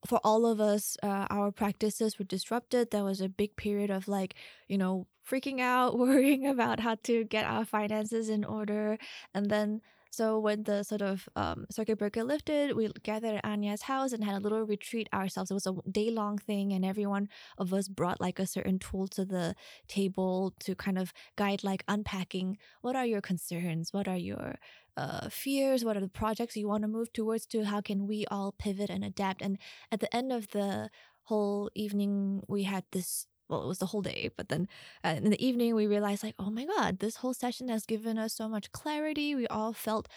for 0.06 0.20
all 0.24 0.46
of 0.46 0.60
us 0.60 0.98
uh, 1.04 1.28
our 1.30 1.52
practices 1.52 2.18
were 2.18 2.26
disrupted 2.26 2.92
there 2.92 3.04
was 3.04 3.22
a 3.22 3.30
big 3.30 3.56
period 3.56 3.90
of 3.90 4.08
like 4.08 4.36
you 4.68 4.78
know 4.78 5.08
freaking 5.30 5.60
out 5.60 5.98
worrying 6.06 6.48
about 6.48 6.80
how 6.80 6.96
to 7.04 7.24
get 7.26 7.46
our 7.46 7.66
finances 7.66 8.30
in 8.30 8.44
order 8.44 8.98
and 9.34 9.50
then 9.50 9.82
so 10.10 10.40
when 10.40 10.64
the 10.64 10.84
sort 10.84 11.02
of 11.02 11.30
um, 11.36 11.66
circuit 11.70 11.98
breaker 11.98 12.24
lifted, 12.24 12.76
we 12.76 12.90
gathered 13.04 13.36
at 13.36 13.46
Anya's 13.46 13.84
house 13.84 14.12
and 14.12 14.24
had 14.24 14.36
a 14.36 14.40
little 14.40 14.64
retreat 14.64 15.08
ourselves. 15.14 15.52
It 15.52 15.54
was 15.54 15.68
a 15.68 15.76
day 15.90 16.10
long 16.10 16.38
thing, 16.38 16.74
and 16.74 16.84
every 16.84 17.06
one 17.06 17.30
of 17.58 17.74
us 17.74 17.88
brought 17.88 18.20
like 18.20 18.40
a 18.40 18.48
certain 18.48 18.80
tool 18.80 19.08
to 19.10 19.26
the 19.26 19.56
table 19.88 20.54
to 20.62 20.76
kind 20.76 20.98
of 20.98 21.14
guide 21.36 21.64
like 21.64 21.84
unpacking 21.88 22.58
what 22.82 22.96
are 22.96 23.06
your 23.06 23.22
concerns, 23.22 23.94
what 23.94 24.08
are 24.08 24.18
your 24.18 24.56
uh, 24.98 25.30
fears, 25.30 25.86
what 25.86 25.96
are 25.96 26.02
the 26.02 26.10
projects 26.10 26.58
you 26.58 26.68
want 26.68 26.82
to 26.82 26.88
move 26.88 27.14
towards 27.14 27.46
to, 27.46 27.64
how 27.64 27.80
can 27.82 28.08
we 28.08 28.26
all 28.30 28.52
pivot 28.52 28.90
and 28.90 29.04
adapt. 29.04 29.42
And 29.42 29.58
at 29.92 30.00
the 30.02 30.14
end 30.14 30.34
of 30.34 30.50
the 30.50 30.90
whole 31.24 31.70
evening, 31.76 32.44
we 32.48 32.64
had 32.64 32.84
this 32.92 33.28
well, 33.50 33.64
it 33.64 33.68
was 33.68 33.80
the 33.80 33.88
whole 33.88 34.02
day, 34.02 34.30
but 34.38 34.50
then 34.50 34.68
uh, 35.04 35.16
in 35.18 35.30
the 35.30 35.46
evening, 35.46 35.74
we 35.76 35.88
realized, 35.88 36.24
like, 36.24 36.36
oh 36.38 36.52
my 36.52 36.66
God, 36.66 37.00
this 37.00 37.18
whole 37.18 37.34
session 37.34 37.68
has 37.68 37.86
given 37.86 38.18
us 38.18 38.34
so 38.34 38.48
much 38.48 38.72
clarity. 38.72 39.36
We 39.36 39.48
all 39.48 39.74
felt 39.74 40.08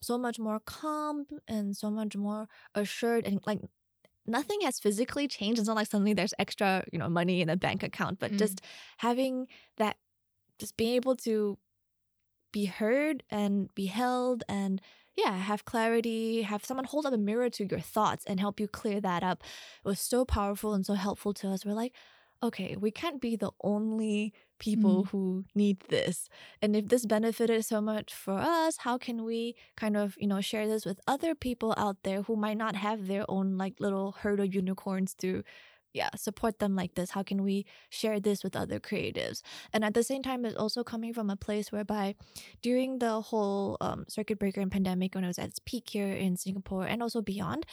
so 0.00 0.16
much 0.16 0.38
more 0.38 0.60
calm 0.60 1.26
and 1.48 1.76
so 1.76 1.90
much 1.90 2.16
more 2.16 2.48
assured. 2.74 3.26
And 3.26 3.40
like, 3.46 3.60
nothing 4.26 4.60
has 4.62 4.78
physically 4.78 5.26
changed. 5.26 5.58
It's 5.58 5.68
not 5.68 5.76
like 5.76 5.88
suddenly 5.88 6.14
there's 6.14 6.34
extra, 6.38 6.84
you 6.92 6.98
know, 6.98 7.08
money 7.08 7.40
in 7.40 7.48
a 7.48 7.56
bank 7.56 7.82
account, 7.82 8.18
but 8.20 8.32
mm. 8.32 8.38
just 8.38 8.60
having 8.98 9.48
that, 9.78 9.96
just 10.58 10.76
being 10.76 10.94
able 10.94 11.16
to 11.16 11.58
be 12.52 12.66
heard 12.66 13.22
and 13.30 13.74
be 13.74 13.86
held 13.86 14.44
and 14.48 14.80
yeah, 15.16 15.36
have 15.36 15.64
clarity, 15.64 16.42
have 16.42 16.64
someone 16.64 16.84
hold 16.84 17.06
up 17.06 17.12
a 17.12 17.18
mirror 17.18 17.48
to 17.48 17.64
your 17.64 17.80
thoughts 17.80 18.24
and 18.26 18.38
help 18.38 18.60
you 18.60 18.68
clear 18.68 19.00
that 19.00 19.22
up. 19.22 19.42
It 19.82 19.88
was 19.88 19.98
so 19.98 20.24
powerful 20.26 20.74
and 20.74 20.84
so 20.84 20.92
helpful 20.94 21.32
to 21.34 21.48
us. 21.48 21.64
We're 21.64 21.72
like, 21.72 21.94
okay, 22.42 22.76
we 22.76 22.90
can't 22.90 23.20
be 23.20 23.36
the 23.36 23.50
only 23.62 24.32
people 24.58 25.04
mm. 25.04 25.08
who 25.08 25.44
need 25.54 25.80
this. 25.88 26.28
And 26.62 26.74
if 26.76 26.88
this 26.88 27.06
benefited 27.06 27.64
so 27.64 27.80
much 27.80 28.14
for 28.14 28.34
us, 28.34 28.78
how 28.78 28.98
can 28.98 29.24
we 29.24 29.54
kind 29.76 29.96
of, 29.96 30.16
you 30.18 30.26
know, 30.26 30.40
share 30.40 30.66
this 30.66 30.84
with 30.84 31.00
other 31.06 31.34
people 31.34 31.74
out 31.76 31.96
there 32.04 32.22
who 32.22 32.36
might 32.36 32.56
not 32.56 32.76
have 32.76 33.06
their 33.06 33.24
own 33.28 33.58
like 33.58 33.74
little 33.80 34.12
herd 34.12 34.40
of 34.40 34.54
unicorns 34.54 35.14
to 35.16 35.42
yeah, 35.92 36.10
support 36.14 36.58
them 36.58 36.76
like 36.76 36.94
this? 36.94 37.10
How 37.10 37.22
can 37.22 37.42
we 37.42 37.64
share 37.88 38.20
this 38.20 38.44
with 38.44 38.54
other 38.54 38.78
creatives? 38.78 39.40
And 39.72 39.82
at 39.82 39.94
the 39.94 40.02
same 40.02 40.22
time, 40.22 40.44
it's 40.44 40.54
also 40.54 40.84
coming 40.84 41.14
from 41.14 41.30
a 41.30 41.36
place 41.36 41.72
whereby 41.72 42.16
during 42.60 42.98
the 42.98 43.22
whole 43.22 43.78
um, 43.80 44.04
circuit 44.06 44.38
breaker 44.38 44.60
and 44.60 44.70
pandemic, 44.70 45.14
when 45.14 45.24
it 45.24 45.28
was 45.28 45.38
at 45.38 45.48
its 45.48 45.58
peak 45.64 45.88
here 45.88 46.12
in 46.12 46.36
Singapore 46.36 46.84
and 46.84 47.02
also 47.02 47.22
beyond, 47.22 47.64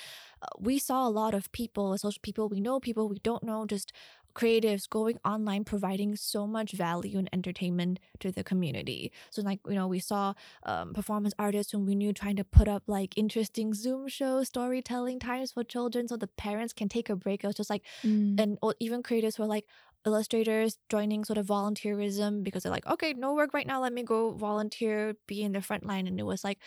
we 0.60 0.80
saw 0.80 1.08
a 1.08 1.10
lot 1.10 1.34
of 1.34 1.52
people, 1.52 1.98
social 1.98 2.22
people 2.22 2.50
we 2.50 2.60
know, 2.60 2.80
people 2.80 3.10
we 3.10 3.20
don't 3.20 3.44
know, 3.44 3.66
just 3.66 3.92
creatives 4.34 4.90
going 4.90 5.20
online 5.24 5.64
providing 5.64 6.16
so 6.16 6.48
much 6.48 6.72
value 6.72 7.18
and 7.18 7.30
entertainment 7.32 8.00
to 8.20 8.32
the 8.32 8.44
community. 8.44 9.12
So 9.30 9.42
like 9.42 9.60
you 9.68 9.76
know 9.76 9.88
we 9.88 10.00
saw 10.00 10.34
um, 10.66 10.94
performance 10.94 11.34
artists 11.38 11.72
whom 11.72 11.86
we 11.86 11.96
knew 11.96 12.14
trying 12.14 12.36
to 12.38 12.44
put 12.44 12.68
up 12.68 12.84
like 12.88 13.18
interesting 13.18 13.74
zoom 13.74 14.08
shows 14.08 14.48
storytelling 14.48 15.20
times 15.20 15.52
for 15.52 15.64
children 15.64 16.08
so 16.08 16.18
the 16.18 16.28
parents 16.28 16.74
can 16.74 16.90
take 16.90 17.10
a 17.10 17.16
break. 17.16 17.44
It 17.44 17.48
was 17.48 17.56
just 17.56 17.70
like 17.70 17.84
mm. 18.04 18.40
and 18.40 18.58
or 18.62 18.76
even 18.80 19.04
creators 19.04 19.38
were 19.38 19.46
like 19.46 19.66
illustrators 20.06 20.78
joining 20.90 21.24
sort 21.24 21.38
of 21.38 21.46
volunteerism 21.46 22.44
because 22.44 22.64
they're 22.64 22.72
like 22.72 22.86
okay 22.88 23.14
no 23.14 23.34
work 23.34 23.54
right 23.54 23.66
now 23.66 23.80
let 23.82 23.94
me 23.94 24.04
go 24.04 24.32
volunteer 24.32 25.16
be 25.28 25.42
in 25.44 25.54
the 25.54 25.62
front 25.62 25.86
line. 25.86 26.08
And 26.08 26.20
it 26.20 26.26
was 26.26 26.44
like 26.44 26.60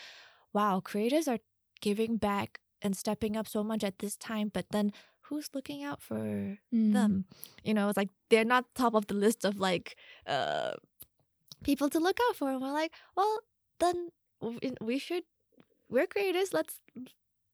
wow 0.53 0.79
creators 0.83 1.27
are 1.27 1.39
giving 1.81 2.17
back 2.17 2.59
and 2.81 2.95
stepping 2.95 3.35
up 3.35 3.47
so 3.47 3.63
much 3.63 3.83
at 3.83 3.99
this 3.99 4.15
time 4.15 4.49
but 4.53 4.65
then 4.71 4.91
who's 5.21 5.49
looking 5.53 5.83
out 5.83 6.01
for 6.01 6.57
mm. 6.73 6.93
them 6.93 7.25
you 7.63 7.73
know 7.73 7.89
it's 7.89 7.97
like 7.97 8.09
they're 8.29 8.45
not 8.45 8.65
top 8.75 8.93
of 8.93 9.07
the 9.07 9.13
list 9.13 9.45
of 9.45 9.59
like 9.59 9.97
uh 10.25 10.71
people 11.63 11.89
to 11.89 11.99
look 11.99 12.17
out 12.29 12.35
for 12.35 12.49
and 12.49 12.61
we're 12.61 12.71
like 12.71 12.91
well 13.15 13.39
then 13.79 14.09
we 14.81 14.97
should 14.97 15.23
we're 15.89 16.07
creators 16.07 16.53
let's 16.53 16.79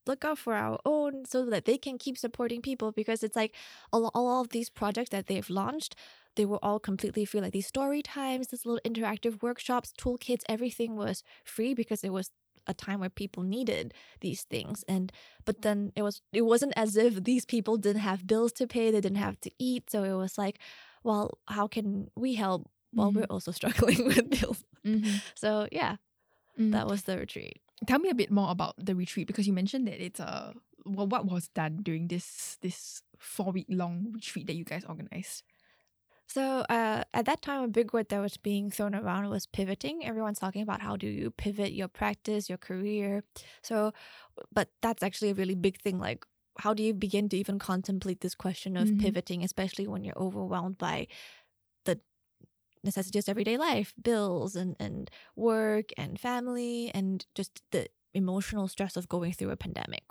look 0.05 0.25
out 0.25 0.37
for 0.37 0.53
our 0.53 0.79
own 0.85 1.25
so 1.25 1.45
that 1.45 1.65
they 1.65 1.77
can 1.77 1.97
keep 1.97 2.17
supporting 2.17 2.61
people 2.61 2.91
because 2.91 3.23
it's 3.23 3.35
like 3.35 3.55
all, 3.91 4.11
all 4.13 4.41
of 4.41 4.49
these 4.49 4.69
projects 4.69 5.09
that 5.09 5.27
they've 5.27 5.49
launched 5.49 5.95
they 6.35 6.45
were 6.45 6.63
all 6.63 6.79
completely 6.79 7.25
free 7.25 7.39
like 7.39 7.53
these 7.53 7.67
story 7.67 8.01
times 8.01 8.47
these 8.47 8.65
little 8.65 8.81
interactive 8.85 9.41
workshops 9.41 9.93
toolkits 9.97 10.41
everything 10.49 10.95
was 10.95 11.23
free 11.45 11.73
because 11.73 12.03
it 12.03 12.11
was 12.11 12.31
a 12.67 12.73
time 12.73 12.99
where 12.99 13.09
people 13.09 13.43
needed 13.43 13.93
these 14.21 14.43
things 14.43 14.83
and 14.87 15.11
but 15.45 15.61
then 15.61 15.91
it 15.95 16.01
was 16.01 16.21
it 16.31 16.43
wasn't 16.43 16.73
as 16.75 16.95
if 16.95 17.23
these 17.23 17.45
people 17.45 17.77
didn't 17.77 18.01
have 18.01 18.27
bills 18.27 18.51
to 18.51 18.67
pay 18.67 18.91
they 18.91 19.01
didn't 19.01 19.17
have 19.17 19.39
to 19.39 19.51
eat 19.59 19.89
so 19.89 20.03
it 20.03 20.13
was 20.13 20.37
like 20.37 20.59
well 21.03 21.37
how 21.47 21.67
can 21.67 22.09
we 22.15 22.35
help 22.35 22.69
while 22.91 23.09
mm-hmm. 23.09 23.19
we're 23.19 23.25
also 23.25 23.51
struggling 23.59 24.05
with 24.05 24.29
bills 24.29 24.63
mm-hmm. 24.85 25.15
so 25.35 25.67
yeah 25.71 25.97
mm-hmm. 26.59 26.71
that 26.71 26.87
was 26.87 27.03
the 27.03 27.17
retreat 27.17 27.59
tell 27.87 27.99
me 27.99 28.09
a 28.09 28.15
bit 28.15 28.31
more 28.31 28.51
about 28.51 28.73
the 28.77 28.95
retreat 28.95 29.27
because 29.27 29.47
you 29.47 29.53
mentioned 29.53 29.87
that 29.87 30.03
it's 30.03 30.19
a 30.19 30.53
well, 30.85 31.07
what 31.07 31.25
was 31.25 31.47
done 31.49 31.79
during 31.81 32.07
this 32.07 32.57
this 32.61 33.01
four 33.17 33.51
week 33.51 33.67
long 33.69 34.11
retreat 34.13 34.47
that 34.47 34.55
you 34.55 34.65
guys 34.65 34.83
organized 34.87 35.43
so 36.27 36.65
uh, 36.69 37.03
at 37.13 37.25
that 37.25 37.41
time, 37.41 37.63
a 37.63 37.67
big 37.67 37.93
word 37.93 38.09
that 38.09 38.19
was 38.19 38.37
being 38.37 38.71
thrown 38.71 38.95
around 38.95 39.29
was 39.29 39.45
pivoting. 39.45 40.05
Everyone's 40.05 40.39
talking 40.39 40.61
about 40.61 40.81
how 40.81 40.95
do 40.95 41.07
you 41.07 41.31
pivot 41.31 41.73
your 41.73 41.87
practice, 41.87 42.49
your 42.49 42.57
career. 42.57 43.23
So, 43.61 43.93
but 44.51 44.69
that's 44.81 45.03
actually 45.03 45.31
a 45.31 45.35
really 45.35 45.55
big 45.55 45.79
thing. 45.81 45.99
Like, 45.99 46.25
how 46.57 46.73
do 46.73 46.83
you 46.83 46.93
begin 46.93 47.29
to 47.29 47.37
even 47.37 47.59
contemplate 47.59 48.21
this 48.21 48.35
question 48.35 48.77
of 48.77 48.87
mm-hmm. 48.87 48.99
pivoting, 48.99 49.43
especially 49.43 49.87
when 49.87 50.03
you're 50.03 50.17
overwhelmed 50.17 50.77
by 50.77 51.07
the 51.85 51.99
necessities 52.83 53.27
of 53.27 53.31
everyday 53.31 53.57
life, 53.57 53.93
bills 54.01 54.55
and 54.55 54.75
and 54.79 55.09
work 55.35 55.91
and 55.97 56.19
family 56.19 56.91
and 56.93 57.25
just 57.35 57.61
the 57.71 57.87
emotional 58.13 58.67
stress 58.67 58.97
of 58.97 59.09
going 59.09 59.33
through 59.33 59.51
a 59.51 59.55
pandemic. 59.55 60.03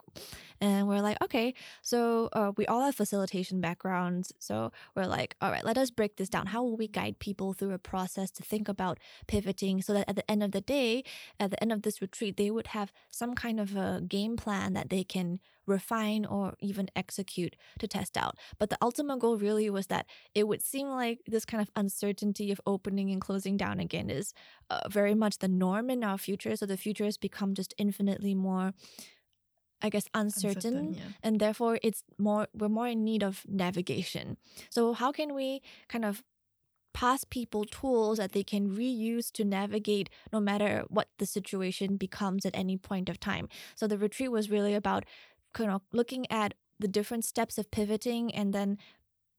And 0.61 0.87
we're 0.87 1.01
like, 1.01 1.21
okay, 1.21 1.55
so 1.81 2.29
uh, 2.33 2.53
we 2.57 2.67
all 2.67 2.85
have 2.85 2.95
facilitation 2.95 3.61
backgrounds. 3.61 4.33
So 4.39 4.71
we're 4.95 5.07
like, 5.07 5.35
all 5.41 5.51
right, 5.51 5.65
let 5.65 5.77
us 5.77 5.91
break 5.91 6.17
this 6.17 6.29
down. 6.29 6.47
How 6.47 6.63
will 6.63 6.77
we 6.77 6.87
guide 6.87 7.19
people 7.19 7.53
through 7.53 7.73
a 7.73 7.79
process 7.79 8.31
to 8.33 8.45
think 8.45 8.69
about 8.69 8.99
pivoting 9.27 9.83
so 9.83 9.93
that 9.95 10.09
at 10.09 10.15
the 10.15 10.31
end 10.31 10.43
of 10.43 10.53
the 10.53 10.61
day, 10.61 11.03
at 11.41 11.51
the 11.51 11.61
end 11.61 11.73
of 11.73 11.83
this 11.83 12.01
retreat, 12.01 12.37
they 12.37 12.51
would 12.51 12.69
have 12.69 12.93
some 13.11 13.35
kind 13.35 13.59
of 13.59 13.77
a 13.77 14.03
game 14.07 14.37
plan 14.37 14.75
that 14.75 14.89
they 14.91 15.03
can 15.03 15.41
refine 15.67 16.25
or 16.25 16.55
even 16.61 16.89
execute 16.97 17.57
to 17.79 17.87
test 17.87 18.17
out. 18.17 18.37
But 18.59 18.71
the 18.71 18.79
ultimate 18.83 19.21
goal 19.21 19.37
really 19.37 19.71
was 19.71 19.87
that 19.89 20.07
it 20.35 20.47
would 20.49 20.63
seem 20.63 20.89
like 20.89 21.21
this 21.27 21.45
kind 21.45 21.61
of 21.61 21.71
uncertainty 21.77 22.51
of 22.51 22.61
opening 22.67 23.11
and 23.11 23.21
closing 23.21 23.57
down 23.57 23.81
again 23.81 24.11
is 24.11 24.35
uh, 24.71 24.89
very 24.89 25.15
much 25.15 25.39
the 25.39 25.49
norm 25.49 25.91
in 25.91 26.05
our 26.05 26.19
future. 26.19 26.57
So 26.57 26.67
the 26.67 26.77
future 26.77 27.05
has 27.05 27.17
become 27.17 27.55
just 27.55 27.75
infinitely 27.79 28.35
more 28.35 28.73
I 29.85 29.89
guess 29.89 30.07
uncertain, 30.15 30.77
uncertain 30.77 30.95
yeah. 30.95 31.03
and 31.25 31.41
therefore 31.41 31.81
it's 31.83 32.05
more 32.17 32.47
we're 32.55 32.69
more 32.69 32.87
in 32.87 33.03
need 33.03 33.25
of 33.25 33.43
navigation. 33.49 34.37
So 34.71 34.93
how 34.93 35.11
can 35.11 35.35
we 35.35 35.61
kind 35.89 36.05
of 36.05 36.23
pass 36.95 37.25
people 37.25 37.65
tools 37.65 38.19
that 38.19 38.33
they 38.33 38.43
can 38.43 38.77
reuse 38.77 39.31
to 39.33 39.45
navigate 39.45 40.11
no 40.33 40.41
matter 40.41 40.85
what 40.89 41.09
the 41.19 41.27
situation 41.27 41.97
becomes 41.97 42.45
at 42.45 42.55
any 42.55 42.77
point 42.77 43.09
of 43.09 43.19
time. 43.19 43.49
So 43.75 43.87
the 43.87 43.99
retreat 43.99 44.31
was 44.31 44.51
really 44.51 44.75
about 44.75 45.05
kind 45.53 45.71
of 45.71 45.83
looking 45.93 46.31
at 46.31 46.55
the 46.79 46.89
different 46.89 47.25
steps 47.25 47.59
of 47.59 47.71
pivoting 47.71 48.35
and 48.35 48.53
then 48.53 48.79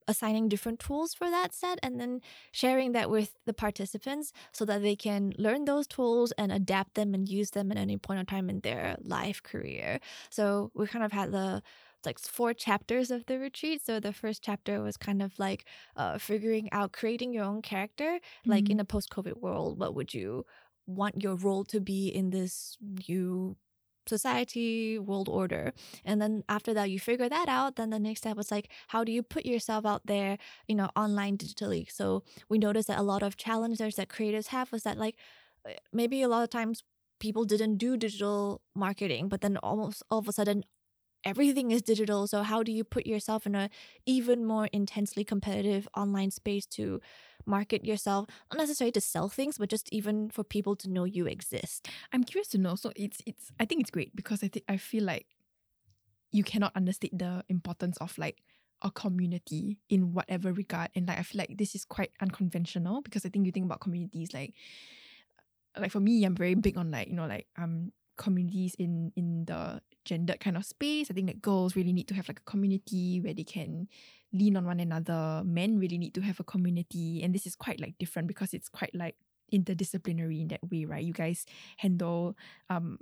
assigning 0.07 0.49
different 0.49 0.79
tools 0.79 1.13
for 1.13 1.29
that 1.29 1.53
set 1.53 1.79
and 1.81 1.99
then 1.99 2.21
sharing 2.51 2.91
that 2.91 3.09
with 3.09 3.33
the 3.45 3.53
participants 3.53 4.33
so 4.51 4.65
that 4.65 4.81
they 4.81 4.95
can 4.95 5.33
learn 5.37 5.65
those 5.65 5.87
tools 5.87 6.31
and 6.33 6.51
adapt 6.51 6.95
them 6.95 7.13
and 7.13 7.29
use 7.29 7.51
them 7.51 7.71
at 7.71 7.77
any 7.77 7.97
point 7.97 8.19
in 8.19 8.25
time 8.25 8.49
in 8.49 8.59
their 8.61 8.97
life 9.01 9.41
career. 9.41 9.99
So 10.29 10.71
we 10.73 10.87
kind 10.87 11.05
of 11.05 11.11
had 11.11 11.31
the 11.31 11.61
like 12.05 12.19
four 12.19 12.53
chapters 12.53 13.11
of 13.11 13.25
the 13.27 13.39
retreat. 13.39 13.81
So 13.85 13.99
the 13.99 14.11
first 14.11 14.43
chapter 14.43 14.81
was 14.81 14.97
kind 14.97 15.21
of 15.21 15.39
like 15.39 15.65
uh, 15.95 16.17
figuring 16.17 16.67
out 16.73 16.91
creating 16.91 17.33
your 17.33 17.45
own 17.45 17.61
character, 17.61 18.19
mm-hmm. 18.19 18.51
like 18.51 18.69
in 18.69 18.77
mm-hmm. 18.77 18.81
a 18.81 18.85
post-COVID 18.85 19.39
world. 19.39 19.79
What 19.79 19.95
would 19.95 20.13
you 20.13 20.45
want 20.85 21.23
your 21.23 21.35
role 21.35 21.63
to 21.63 21.79
be 21.79 22.09
in 22.09 22.29
this 22.31 22.77
new 23.07 23.55
society, 24.07 24.99
world 24.99 25.29
order. 25.29 25.73
And 26.05 26.21
then 26.21 26.43
after 26.49 26.73
that, 26.73 26.89
you 26.89 26.99
figure 26.99 27.29
that 27.29 27.47
out. 27.47 27.75
Then 27.75 27.89
the 27.89 27.99
next 27.99 28.21
step 28.21 28.37
was 28.37 28.51
like, 28.51 28.69
how 28.87 29.03
do 29.03 29.11
you 29.11 29.23
put 29.23 29.45
yourself 29.45 29.85
out 29.85 30.05
there, 30.05 30.37
you 30.67 30.75
know, 30.75 30.89
online 30.95 31.37
digitally? 31.37 31.91
So 31.91 32.23
we 32.49 32.57
noticed 32.57 32.87
that 32.87 32.99
a 32.99 33.03
lot 33.03 33.23
of 33.23 33.37
challenges 33.37 33.95
that 33.95 34.09
creators 34.09 34.47
have 34.47 34.71
was 34.71 34.83
that 34.83 34.97
like 34.97 35.15
eh, 35.67 35.75
maybe 35.91 36.21
a 36.21 36.27
lot 36.27 36.43
of 36.43 36.49
times 36.49 36.83
people 37.19 37.45
didn't 37.45 37.77
do 37.77 37.95
digital 37.97 38.61
marketing, 38.75 39.29
but 39.29 39.41
then 39.41 39.57
almost 39.57 40.03
all 40.09 40.19
of 40.19 40.27
a 40.27 40.33
sudden 40.33 40.63
everything 41.23 41.71
is 41.71 41.81
digital. 41.81 42.27
So 42.27 42.43
how 42.43 42.63
do 42.63 42.71
you 42.71 42.83
put 42.83 43.05
yourself 43.05 43.45
in 43.45 43.55
a 43.55 43.69
even 44.05 44.45
more 44.45 44.67
intensely 44.73 45.23
competitive 45.23 45.87
online 45.95 46.31
space 46.31 46.65
to 46.67 47.01
market 47.45 47.85
yourself, 47.85 48.27
not 48.51 48.59
necessarily 48.59 48.91
to 48.93 49.01
sell 49.01 49.29
things, 49.29 49.57
but 49.57 49.69
just 49.69 49.91
even 49.91 50.29
for 50.29 50.43
people 50.43 50.75
to 50.77 50.89
know 50.89 51.03
you 51.03 51.25
exist. 51.25 51.89
I'm 52.11 52.23
curious 52.23 52.47
to 52.49 52.57
know. 52.57 52.75
So 52.75 52.91
it's 52.95 53.21
it's 53.25 53.51
I 53.59 53.65
think 53.65 53.81
it's 53.81 53.91
great 53.91 54.15
because 54.15 54.43
I 54.43 54.47
think 54.47 54.65
I 54.67 54.77
feel 54.77 55.03
like 55.03 55.27
you 56.31 56.43
cannot 56.43 56.71
understate 56.75 57.17
the 57.17 57.43
importance 57.49 57.97
of 57.97 58.17
like 58.17 58.41
a 58.81 58.91
community 58.91 59.79
in 59.89 60.13
whatever 60.13 60.51
regard. 60.51 60.89
And 60.95 61.07
like 61.07 61.19
I 61.19 61.23
feel 61.23 61.39
like 61.39 61.57
this 61.57 61.75
is 61.75 61.85
quite 61.85 62.11
unconventional 62.21 63.01
because 63.01 63.25
I 63.25 63.29
think 63.29 63.45
you 63.45 63.51
think 63.51 63.65
about 63.65 63.81
communities 63.81 64.33
like 64.33 64.53
like 65.77 65.91
for 65.91 65.99
me, 65.99 66.23
I'm 66.23 66.35
very 66.35 66.55
big 66.55 66.77
on 66.77 66.91
like, 66.91 67.07
you 67.07 67.15
know, 67.15 67.27
like 67.27 67.47
um 67.57 67.91
communities 68.23 68.75
in 68.79 69.11
in 69.15 69.45
the 69.45 69.81
gendered 70.05 70.39
kind 70.39 70.57
of 70.57 70.65
space. 70.65 71.11
I 71.11 71.13
think 71.13 71.27
that 71.27 71.41
girls 71.41 71.75
really 71.75 71.93
need 71.93 72.07
to 72.07 72.15
have 72.15 72.27
like 72.27 72.39
a 72.39 72.49
community 72.49 73.19
where 73.21 73.33
they 73.33 73.43
can 73.43 73.87
lean 74.31 74.57
on 74.57 74.65
one 74.65 74.79
another. 74.79 75.43
Men 75.45 75.79
really 75.79 75.97
need 75.97 76.13
to 76.15 76.21
have 76.21 76.39
a 76.39 76.43
community. 76.43 77.21
And 77.23 77.35
this 77.35 77.45
is 77.45 77.55
quite 77.55 77.79
like 77.79 77.97
different 77.99 78.27
because 78.27 78.53
it's 78.53 78.69
quite 78.69 78.95
like 78.95 79.15
interdisciplinary 79.53 80.41
in 80.41 80.47
that 80.49 80.63
way, 80.71 80.85
right? 80.85 81.03
You 81.03 81.13
guys 81.13 81.45
handle 81.77 82.35
um 82.69 82.99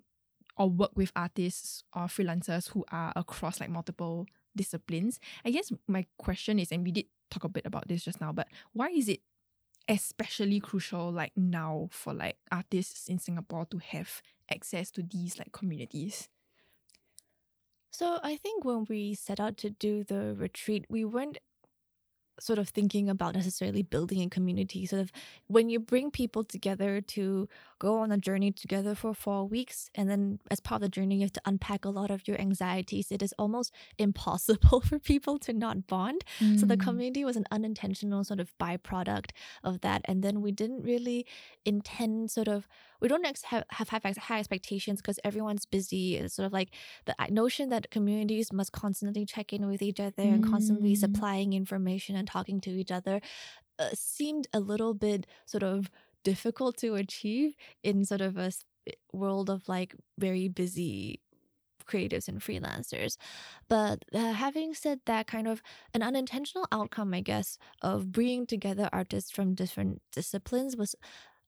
or 0.58 0.70
work 0.70 0.92
with 0.96 1.12
artists 1.16 1.84
or 1.96 2.04
freelancers 2.04 2.70
who 2.70 2.84
are 2.92 3.14
across 3.16 3.60
like 3.60 3.70
multiple 3.70 4.28
disciplines. 4.56 5.20
I 5.46 5.52
guess 5.52 5.72
my 5.88 6.06
question 6.18 6.60
is, 6.60 6.72
and 6.72 6.84
we 6.84 6.92
did 6.92 7.06
talk 7.30 7.46
a 7.46 7.50
bit 7.50 7.66
about 7.66 7.88
this 7.88 8.04
just 8.04 8.20
now, 8.20 8.34
but 8.34 8.48
why 8.74 8.90
is 8.90 9.08
it 9.08 9.22
especially 9.88 10.60
crucial 10.60 11.12
like 11.12 11.32
now 11.36 11.90
for 11.92 12.14
like 12.14 12.38
artists 12.52 13.08
in 13.08 13.18
Singapore 13.18 13.66
to 13.66 13.80
have 13.80 14.22
access 14.52 14.92
to 14.92 15.04
these 15.04 15.40
like 15.40 15.52
communities? 15.52 16.30
So 17.92 18.20
I 18.24 18.38
think 18.38 18.64
when 18.66 18.86
we 18.90 19.14
set 19.16 19.40
out 19.40 19.58
to 19.58 19.70
do 19.70 20.04
the 20.04 20.34
retreat, 20.36 20.86
we 20.90 21.06
weren't 21.06 21.38
sort 22.42 22.60
of 22.60 22.70
thinking 22.70 23.10
about 23.10 23.36
necessarily 23.36 23.84
building 23.84 24.22
a 24.22 24.30
community. 24.30 24.86
Sort 24.86 25.02
of 25.02 25.12
when 25.48 25.70
you 25.70 25.80
bring 25.80 26.12
people 26.12 26.44
together 26.44 27.02
to 27.02 27.48
go 27.80 28.00
on 28.00 28.12
a 28.12 28.18
journey 28.18 28.52
together 28.52 28.96
for 28.96 29.14
four 29.14 29.48
weeks, 29.48 29.90
and 29.96 30.10
then 30.10 30.40
as 30.50 30.60
part 30.60 30.82
of 30.82 30.88
the 30.88 30.90
journey, 30.90 31.16
you 31.16 31.22
have 31.22 31.34
to 31.34 31.42
unpack 31.46 31.86
a 31.86 31.90
lot 31.90 32.10
of 32.10 32.28
your 32.28 32.40
anxieties. 32.40 33.12
It 33.12 33.22
is 33.22 33.34
almost 33.38 33.72
impossible 33.98 34.82
for 34.82 35.00
people 35.00 35.38
to 35.40 35.54
not 35.54 35.88
bond. 35.88 36.24
Mm. 36.40 36.60
So 36.60 36.66
the 36.66 36.78
mm. 36.78 36.84
community 36.84 37.24
was 37.24 37.38
an 37.38 37.46
unintentional 37.52 38.24
sort 38.24 38.40
of 38.40 38.58
byproduct 38.58 39.32
of 39.64 39.82
that. 39.82 40.02
And 40.06 40.24
then 40.24 40.42
we 40.42 40.52
didn't 40.52 40.84
really 40.84 41.26
intend 41.66 42.32
sort 42.32 42.48
of 42.48 42.68
we 43.02 43.08
don't 43.08 43.26
ex- 43.26 43.44
have, 43.46 43.66
have 43.72 44.18
high 44.18 44.40
expectations 44.40 45.02
because 45.02 45.20
everyone's 45.24 45.66
busy. 45.66 46.18
It's 46.18 46.36
sort 46.36 46.46
of 46.46 46.54
like 46.54 46.70
the 47.06 47.16
notion 47.30 47.70
that 47.70 47.90
communities 47.90 48.54
must 48.54 48.72
constantly 48.72 49.26
check 49.26 49.52
in 49.52 49.66
with 49.68 49.82
each 49.82 50.00
other 50.00 50.24
mm. 50.24 50.34
and 50.34 50.48
constantly 50.48 50.94
mm. 50.94 50.98
supplying 50.98 51.54
information 51.54 52.16
and 52.16 52.30
talking 52.32 52.62
to 52.62 52.72
each 52.72 52.92
other 52.92 53.22
uh, 53.80 53.90
seemed 53.94 54.48
a 54.54 54.60
little 54.60 54.94
bit 54.94 55.28
sort 55.46 55.64
of 55.64 55.90
difficult 56.24 56.78
to 56.78 56.96
achieve 56.96 57.56
in 57.84 58.06
sort 58.06 58.22
of 58.22 58.38
a 58.38 58.52
world 59.14 59.50
of 59.50 59.68
like 59.68 59.96
very 60.18 60.48
busy 60.48 61.20
creatives 61.86 62.28
and 62.28 62.40
freelancers. 62.40 63.18
But 63.68 64.06
uh, 64.14 64.34
having 64.34 64.74
said 64.74 65.00
that, 65.06 65.28
kind 65.28 65.48
of 65.48 65.62
an 65.94 66.02
unintentional 66.02 66.68
outcome, 66.72 67.14
I 67.14 67.22
guess, 67.22 67.58
of 67.82 68.12
bringing 68.12 68.46
together 68.46 68.90
artists 68.94 69.32
from 69.32 69.56
different 69.56 70.02
disciplines 70.12 70.78
was 70.78 70.96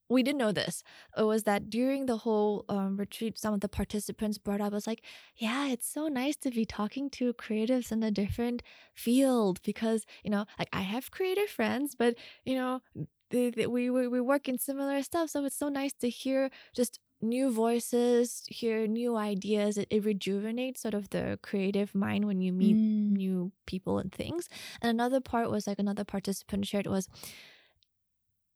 we 0.09 0.23
didn't 0.23 0.37
know 0.37 0.51
this. 0.51 0.83
It 1.17 1.23
was 1.23 1.43
that 1.43 1.69
during 1.69 2.05
the 2.05 2.17
whole 2.17 2.65
um, 2.69 2.97
retreat, 2.97 3.39
some 3.39 3.53
of 3.53 3.61
the 3.61 3.69
participants 3.69 4.37
brought 4.37 4.61
up, 4.61 4.73
was 4.73 4.87
like, 4.87 5.03
yeah, 5.37 5.69
it's 5.69 5.87
so 5.87 6.07
nice 6.07 6.35
to 6.37 6.51
be 6.51 6.65
talking 6.65 7.09
to 7.11 7.33
creatives 7.33 7.91
in 7.91 8.03
a 8.03 8.11
different 8.11 8.63
field 8.93 9.61
because, 9.63 10.05
you 10.23 10.29
know, 10.29 10.45
like 10.59 10.69
I 10.73 10.81
have 10.81 11.11
creative 11.11 11.49
friends, 11.49 11.95
but, 11.95 12.15
you 12.45 12.55
know, 12.55 12.81
they, 13.29 13.49
they, 13.49 13.67
we, 13.67 13.89
we, 13.89 14.07
we 14.07 14.21
work 14.21 14.47
in 14.47 14.57
similar 14.57 15.01
stuff. 15.03 15.29
So 15.29 15.45
it's 15.45 15.57
so 15.57 15.69
nice 15.69 15.93
to 15.93 16.09
hear 16.09 16.51
just 16.75 16.99
new 17.21 17.51
voices, 17.51 18.43
hear 18.47 18.85
new 18.85 19.15
ideas. 19.15 19.77
It, 19.77 19.87
it 19.89 20.03
rejuvenates 20.03 20.81
sort 20.81 20.93
of 20.93 21.09
the 21.09 21.39
creative 21.41 21.95
mind 21.95 22.25
when 22.25 22.41
you 22.41 22.51
meet 22.51 22.75
mm. 22.75 23.11
new 23.13 23.51
people 23.65 23.97
and 23.97 24.11
things. 24.11 24.49
And 24.81 24.89
another 24.89 25.21
part 25.21 25.49
was 25.49 25.65
like 25.65 25.79
another 25.79 26.03
participant 26.03 26.67
shared 26.67 26.85
was, 26.85 27.07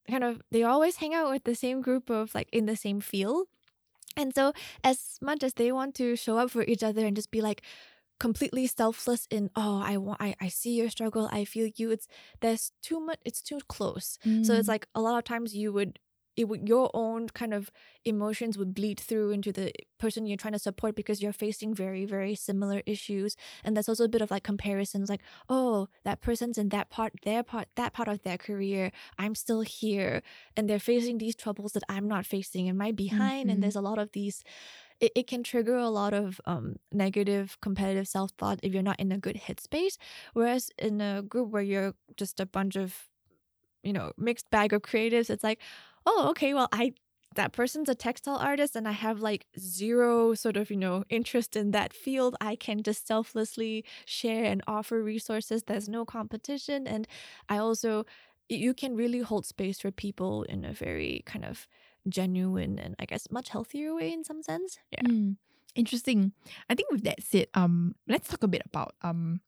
kind 0.10 0.24
of 0.24 0.42
they 0.52 0.64
always 0.64 0.98
hang 0.98 1.14
out 1.14 1.30
with 1.32 1.44
the 1.44 1.56
same 1.56 1.82
group 1.82 2.10
of 2.10 2.34
like 2.36 2.50
in 2.52 2.66
the 2.66 2.76
same 2.76 3.02
field 3.02 3.48
And 4.18 4.34
so, 4.36 4.54
as 4.84 5.20
much 5.22 5.44
as 5.44 5.54
they 5.54 5.72
want 5.72 5.96
to 5.96 6.16
show 6.18 6.38
up 6.40 6.52
for 6.52 6.64
each 6.64 6.84
other 6.84 7.06
and 7.06 7.16
just 7.16 7.32
be 7.32 7.42
like 7.42 7.62
completely 8.20 8.68
selfless 8.68 9.28
in, 9.30 9.50
oh, 9.56 9.80
I 9.84 9.98
want, 9.98 10.20
I, 10.22 10.36
I 10.42 10.50
see 10.50 10.74
your 10.76 10.90
struggle, 10.90 11.30
I 11.32 11.46
feel 11.46 11.70
you. 11.76 11.92
It's 11.92 12.08
there's 12.42 12.72
too 12.82 13.00
much. 13.00 13.20
It's 13.26 13.42
too 13.42 13.60
close. 13.70 14.18
Mm. 14.26 14.46
So 14.46 14.54
it's 14.56 14.68
mm. 14.68 14.74
like 14.74 14.88
a 14.96 15.02
lot 15.02 15.18
of 15.18 15.24
times 15.24 15.56
you 15.56 15.72
would 15.74 16.00
it 16.38 16.48
would 16.48 16.70
your 16.70 16.90
own 16.94 17.28
kind 17.30 17.54
of 17.54 17.72
emotions 18.06 18.58
would 18.58 18.74
bleed 18.74 19.00
through 19.00 19.32
into 19.32 19.52
the 19.52 19.74
person 19.98 20.26
you're 20.28 20.38
trying 20.38 20.54
to 20.54 20.60
support 20.60 20.96
because 20.96 21.22
you're 21.22 21.34
facing 21.34 21.74
very 21.74 22.06
very 22.06 22.36
similar 22.36 22.82
issues. 22.86 23.36
And 23.64 23.76
there's 23.76 23.90
also 23.90 24.06
a 24.06 24.10
bit 24.10 24.22
of 24.22 24.32
like 24.32 24.44
comparisons 24.44 25.10
like 25.10 25.22
oh 25.50 25.90
that 26.06 26.22
person's 26.22 26.58
in 26.58 26.70
that 26.70 26.90
part 26.90 27.14
their 27.24 27.44
part 27.44 27.68
that 27.76 27.94
part 27.94 28.08
of 28.08 28.22
their 28.24 28.38
career. 28.38 28.92
I'm 29.18 29.36
still 29.36 29.62
here. 29.62 30.22
And 30.56 30.70
they're 30.70 30.80
facing 30.80 31.18
these 31.18 31.36
troubles 31.36 31.74
that 31.74 31.84
i'm 31.90 32.08
not 32.08 32.26
facing. 32.26 32.70
And 32.70 32.82
i 32.82 32.92
behind 32.92 33.46
mm-hmm. 33.46 33.50
and 33.50 33.64
there's 33.64 33.76
a 33.76 33.82
lot 33.82 33.98
of 33.98 34.12
these 34.12 34.44
it, 35.00 35.12
it 35.16 35.28
can 35.28 35.44
trigger 35.44 35.76
a 35.76 35.90
lot 35.90 36.14
of 36.14 36.40
um, 36.46 36.78
negative 36.92 37.58
competitive 37.62 38.08
self-thought 38.08 38.60
if 38.64 38.74
you're 38.74 38.84
not 38.84 39.00
in 39.00 39.12
a 39.12 39.18
good 39.18 39.36
headspace. 39.36 39.98
Whereas 40.34 40.72
in 40.78 41.02
a 41.02 41.22
group 41.22 41.50
where 41.50 41.62
you're 41.62 41.94
just 42.16 42.40
a 42.40 42.46
bunch 42.46 42.76
of 42.76 43.08
you 43.84 43.94
know 43.94 44.12
mixed 44.18 44.50
bag 44.50 44.74
of 44.74 44.82
creatives 44.82 45.30
it's 45.30 45.44
like 45.44 45.60
oh, 46.08 46.30
okay, 46.32 46.56
well, 46.56 46.70
I 46.74 46.94
that 47.36 47.54
person's 47.54 47.90
a 47.90 47.96
textile 47.96 48.38
artist 48.38 48.76
and 48.76 48.88
I 48.88 48.94
have 48.94 49.20
like 49.22 49.46
zero 49.60 50.34
sort 50.34 50.58
of, 50.58 50.72
you 50.72 50.78
know, 50.78 51.04
interest 51.10 51.56
in 51.56 51.72
that 51.72 51.94
field, 51.94 52.36
I 52.42 52.56
can 52.56 52.82
just 52.82 53.08
selflessly 53.08 53.86
share 54.06 54.46
and 54.46 54.64
offer 54.68 55.04
resources. 55.04 55.64
There's 55.64 55.88
no 55.90 56.06
competition. 56.06 56.88
And 56.88 57.08
I 57.50 57.60
also, 57.60 58.06
you 58.50 58.74
can 58.74 58.96
really 58.96 59.20
hold 59.20 59.46
space 59.46 59.80
for 59.82 59.92
people 59.92 60.44
in 60.44 60.66
a 60.66 60.74
very 60.74 61.22
kind 61.28 61.46
of 61.46 61.68
genuine 62.10 62.80
and 62.80 62.96
I 63.00 63.06
guess 63.06 63.30
much 63.30 63.50
healthier 63.50 63.94
way 63.94 64.12
in 64.12 64.24
some 64.24 64.42
sense. 64.42 64.80
Yeah. 64.92 65.04
Mm, 65.06 65.38
interesting. 65.76 66.34
I 66.70 66.76
think 66.76 66.92
with 66.92 67.04
that 67.04 67.22
said, 67.24 67.48
um, 67.54 67.96
let's 68.08 68.30
talk 68.30 68.44
a 68.44 68.48
bit 68.48 68.64
about 68.66 68.96
um 69.04 69.42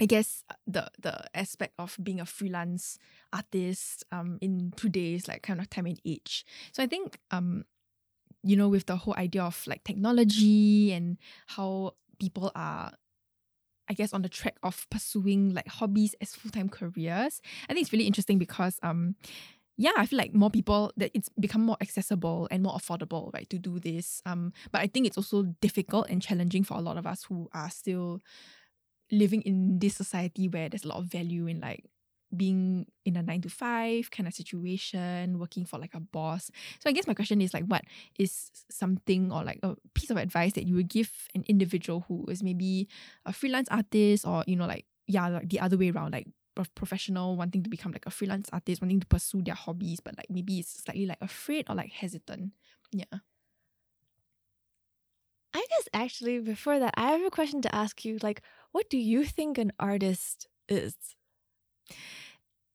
I 0.00 0.06
guess 0.06 0.42
uh, 0.50 0.54
the 0.66 0.90
the 1.00 1.24
aspect 1.36 1.74
of 1.78 1.96
being 2.02 2.20
a 2.20 2.26
freelance 2.26 2.98
artist 3.32 4.04
um 4.10 4.38
in 4.40 4.72
today's 4.76 5.28
like 5.28 5.42
kind 5.42 5.60
of 5.60 5.70
time 5.70 5.86
and 5.86 6.00
age. 6.04 6.44
So 6.72 6.82
I 6.82 6.86
think 6.86 7.18
um 7.30 7.64
you 8.42 8.56
know 8.56 8.68
with 8.68 8.86
the 8.86 8.96
whole 8.96 9.14
idea 9.16 9.42
of 9.44 9.62
like 9.66 9.84
technology 9.84 10.92
and 10.92 11.18
how 11.46 11.94
people 12.18 12.50
are 12.54 12.92
I 13.88 13.92
guess 13.94 14.14
on 14.14 14.22
the 14.22 14.28
track 14.30 14.56
of 14.62 14.86
pursuing 14.90 15.52
like 15.54 15.68
hobbies 15.68 16.14
as 16.20 16.34
full-time 16.34 16.70
careers. 16.70 17.42
I 17.68 17.74
think 17.74 17.84
it's 17.84 17.92
really 17.92 18.06
interesting 18.06 18.38
because 18.38 18.78
um 18.82 19.16
yeah, 19.76 19.92
I 19.96 20.06
feel 20.06 20.18
like 20.18 20.34
more 20.34 20.50
people 20.50 20.92
that 20.96 21.10
it's 21.14 21.28
become 21.40 21.62
more 21.62 21.76
accessible 21.80 22.46
and 22.50 22.62
more 22.62 22.74
affordable, 22.74 23.34
right, 23.34 23.50
to 23.50 23.58
do 23.58 23.80
this. 23.80 24.22
Um, 24.24 24.52
but 24.70 24.80
I 24.82 24.86
think 24.86 25.06
it's 25.06 25.16
also 25.16 25.44
difficult 25.60 26.08
and 26.08 26.22
challenging 26.22 26.62
for 26.62 26.76
a 26.76 26.80
lot 26.80 26.96
of 26.96 27.06
us 27.08 27.24
who 27.24 27.48
are 27.52 27.70
still 27.70 28.22
living 29.10 29.42
in 29.42 29.78
this 29.78 29.94
society 29.94 30.48
where 30.48 30.68
there's 30.68 30.84
a 30.84 30.88
lot 30.88 30.98
of 30.98 31.06
value 31.06 31.46
in 31.46 31.60
like 31.60 31.84
being 32.36 32.86
in 33.04 33.16
a 33.16 33.22
nine 33.22 33.40
to 33.42 33.48
five 33.48 34.10
kind 34.10 34.26
of 34.26 34.34
situation, 34.34 35.38
working 35.38 35.64
for 35.64 35.78
like 35.78 35.94
a 35.94 36.00
boss. 36.00 36.50
So 36.80 36.90
I 36.90 36.92
guess 36.92 37.06
my 37.06 37.14
question 37.14 37.40
is 37.40 37.54
like, 37.54 37.64
what 37.66 37.84
is 38.18 38.50
something 38.70 39.32
or 39.32 39.44
like 39.44 39.60
a 39.62 39.76
piece 39.94 40.10
of 40.10 40.16
advice 40.16 40.54
that 40.54 40.66
you 40.66 40.74
would 40.74 40.88
give 40.88 41.10
an 41.34 41.44
individual 41.48 42.04
who 42.08 42.24
is 42.28 42.42
maybe 42.42 42.88
a 43.24 43.32
freelance 43.32 43.68
artist 43.70 44.26
or 44.26 44.44
you 44.46 44.56
know 44.56 44.66
like 44.66 44.86
yeah 45.06 45.28
like 45.28 45.48
the 45.48 45.60
other 45.60 45.76
way 45.76 45.90
around 45.90 46.12
like 46.12 46.26
professional 46.74 47.36
wanting 47.36 47.62
to 47.62 47.70
become 47.70 47.92
like 47.92 48.06
a 48.06 48.10
freelance 48.10 48.48
artist 48.52 48.80
wanting 48.80 49.00
to 49.00 49.06
pursue 49.06 49.42
their 49.42 49.54
hobbies 49.54 49.98
but 50.00 50.16
like 50.16 50.30
maybe 50.30 50.60
it's 50.60 50.82
slightly 50.84 51.04
like 51.04 51.18
afraid 51.20 51.66
or 51.68 51.74
like 51.74 51.90
hesitant 51.90 52.52
yeah 52.92 53.04
I 55.54 55.58
guess 55.70 55.88
actually 55.94 56.40
before 56.40 56.78
that, 56.80 56.94
I 56.96 57.12
have 57.12 57.24
a 57.24 57.30
question 57.30 57.62
to 57.62 57.74
ask 57.74 58.04
you. 58.04 58.18
Like, 58.22 58.42
what 58.72 58.90
do 58.90 58.98
you 58.98 59.24
think 59.24 59.56
an 59.56 59.72
artist 59.78 60.48
is? 60.68 60.96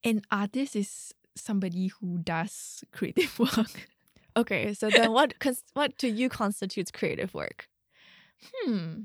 An 0.02 0.22
artist 0.30 0.74
is 0.74 1.12
somebody 1.36 1.88
who 1.88 2.18
does 2.18 2.82
creative 2.90 3.38
work. 3.38 3.88
Okay, 4.36 4.72
so 4.72 4.88
then 4.88 5.12
what 5.12 5.34
what 5.74 5.98
to 5.98 6.08
you 6.08 6.28
constitutes 6.28 6.90
creative 6.90 7.34
work? 7.34 7.68
Hmm. 8.54 9.02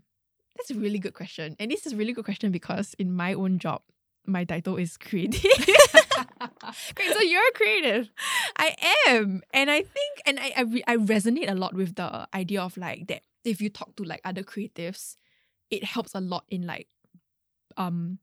That's 0.56 0.72
a 0.72 0.76
really 0.76 1.00
good 1.00 1.14
question. 1.14 1.58
And 1.60 1.70
this 1.70 1.86
is 1.86 1.92
a 1.92 1.96
really 1.98 2.14
good 2.14 2.24
question 2.24 2.52
because 2.52 2.96
in 2.98 3.14
my 3.14 3.34
own 3.34 3.60
job, 3.60 3.82
my 4.26 4.46
title 4.46 4.78
is 4.78 4.96
creative. 4.96 5.42
Great, 6.96 7.12
so 7.12 7.22
you're 7.22 7.52
creative. 7.56 8.10
I 8.56 8.76
am. 9.10 9.42
And 9.54 9.70
I 9.70 9.82
think 9.82 10.22
and 10.26 10.40
I 10.40 10.54
I, 10.56 10.62
re- 10.62 10.84
I 10.88 10.96
resonate 10.96 11.50
a 11.50 11.56
lot 11.56 11.74
with 11.74 11.96
the 11.96 12.28
idea 12.34 12.62
of 12.62 12.78
like 12.78 13.08
that 13.08 13.24
if 13.46 13.62
you 13.62 13.70
talk 13.70 13.96
to 13.98 14.04
like 14.04 14.22
other 14.26 14.44
creatives, 14.44 15.18
it 15.70 15.84
helps 15.84 16.16
a 16.16 16.22
lot 16.22 16.46
in 16.50 16.66
like 16.66 16.88
um 17.78 18.20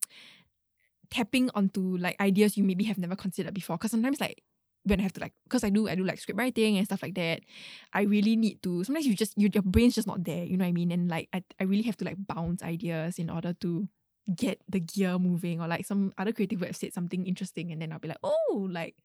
tapping 1.11 1.51
onto 1.55 1.97
like 1.99 2.19
ideas 2.21 2.57
you 2.57 2.65
maybe 2.65 2.85
have 2.85 2.99
never 2.99 3.17
considered 3.17 3.55
before. 3.55 3.77
Because 3.77 3.91
sometimes 3.91 4.21
like 4.21 4.43
when 4.85 4.99
I 4.99 5.03
have 5.03 5.13
to 5.13 5.21
like 5.21 5.35
because 5.45 5.63
I 5.63 5.71
do 5.71 5.89
I 5.89 5.95
do 5.95 6.05
like 6.05 6.19
script 6.19 6.39
writing 6.39 6.77
and 6.77 6.87
stuff 6.87 7.03
like 7.03 7.15
that, 7.15 7.41
I 7.93 8.03
really 8.03 8.35
need 8.37 8.63
to 8.63 8.83
sometimes 8.85 9.07
you 9.07 9.15
just 9.15 9.35
you, 9.37 9.51
your 9.53 9.63
brain's 9.63 9.95
just 9.95 10.07
not 10.09 10.25
there, 10.25 10.45
you 10.45 10.57
know 10.57 10.65
what 10.65 10.71
I 10.71 10.73
mean? 10.73 10.91
And 10.91 11.09
like 11.11 11.29
I, 11.33 11.45
I 11.61 11.65
really 11.65 11.83
have 11.83 11.97
to 11.99 12.05
like 12.05 12.17
bounce 12.19 12.63
ideas 12.63 13.19
in 13.19 13.31
order 13.31 13.53
to 13.61 13.89
get 14.35 14.61
the 14.69 14.81
gear 14.81 15.19
moving 15.19 15.61
or 15.61 15.67
like 15.69 15.85
some 15.85 16.13
other 16.17 16.33
creative 16.33 16.61
would 16.61 16.69
have 16.69 16.77
said 16.77 16.93
something 16.95 17.27
interesting 17.27 17.73
and 17.73 17.83
then 17.83 17.93
I'll 17.93 17.99
be 17.99 18.09
like, 18.09 18.23
oh 18.23 18.69
like 18.71 18.97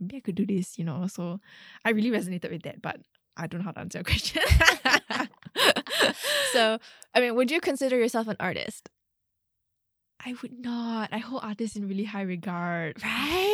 maybe 0.00 0.16
I 0.18 0.20
could 0.20 0.34
do 0.34 0.46
this, 0.46 0.78
you 0.78 0.84
know. 0.84 1.06
So 1.06 1.40
I 1.84 1.90
really 1.90 2.10
resonated 2.10 2.50
with 2.50 2.62
that. 2.62 2.82
But 2.82 3.00
I 3.36 3.46
don't 3.46 3.60
know 3.60 3.64
how 3.64 3.72
to 3.72 3.80
answer 3.80 3.98
your 3.98 4.04
question. 4.04 4.42
so, 6.52 6.78
I 7.14 7.20
mean, 7.20 7.34
would 7.34 7.50
you 7.50 7.60
consider 7.60 7.96
yourself 7.98 8.28
an 8.28 8.36
artist? 8.38 8.90
I 10.24 10.34
would 10.40 10.60
not. 10.60 11.08
I 11.12 11.18
hold 11.18 11.42
artists 11.42 11.76
in 11.76 11.88
really 11.88 12.04
high 12.04 12.22
regard. 12.22 13.02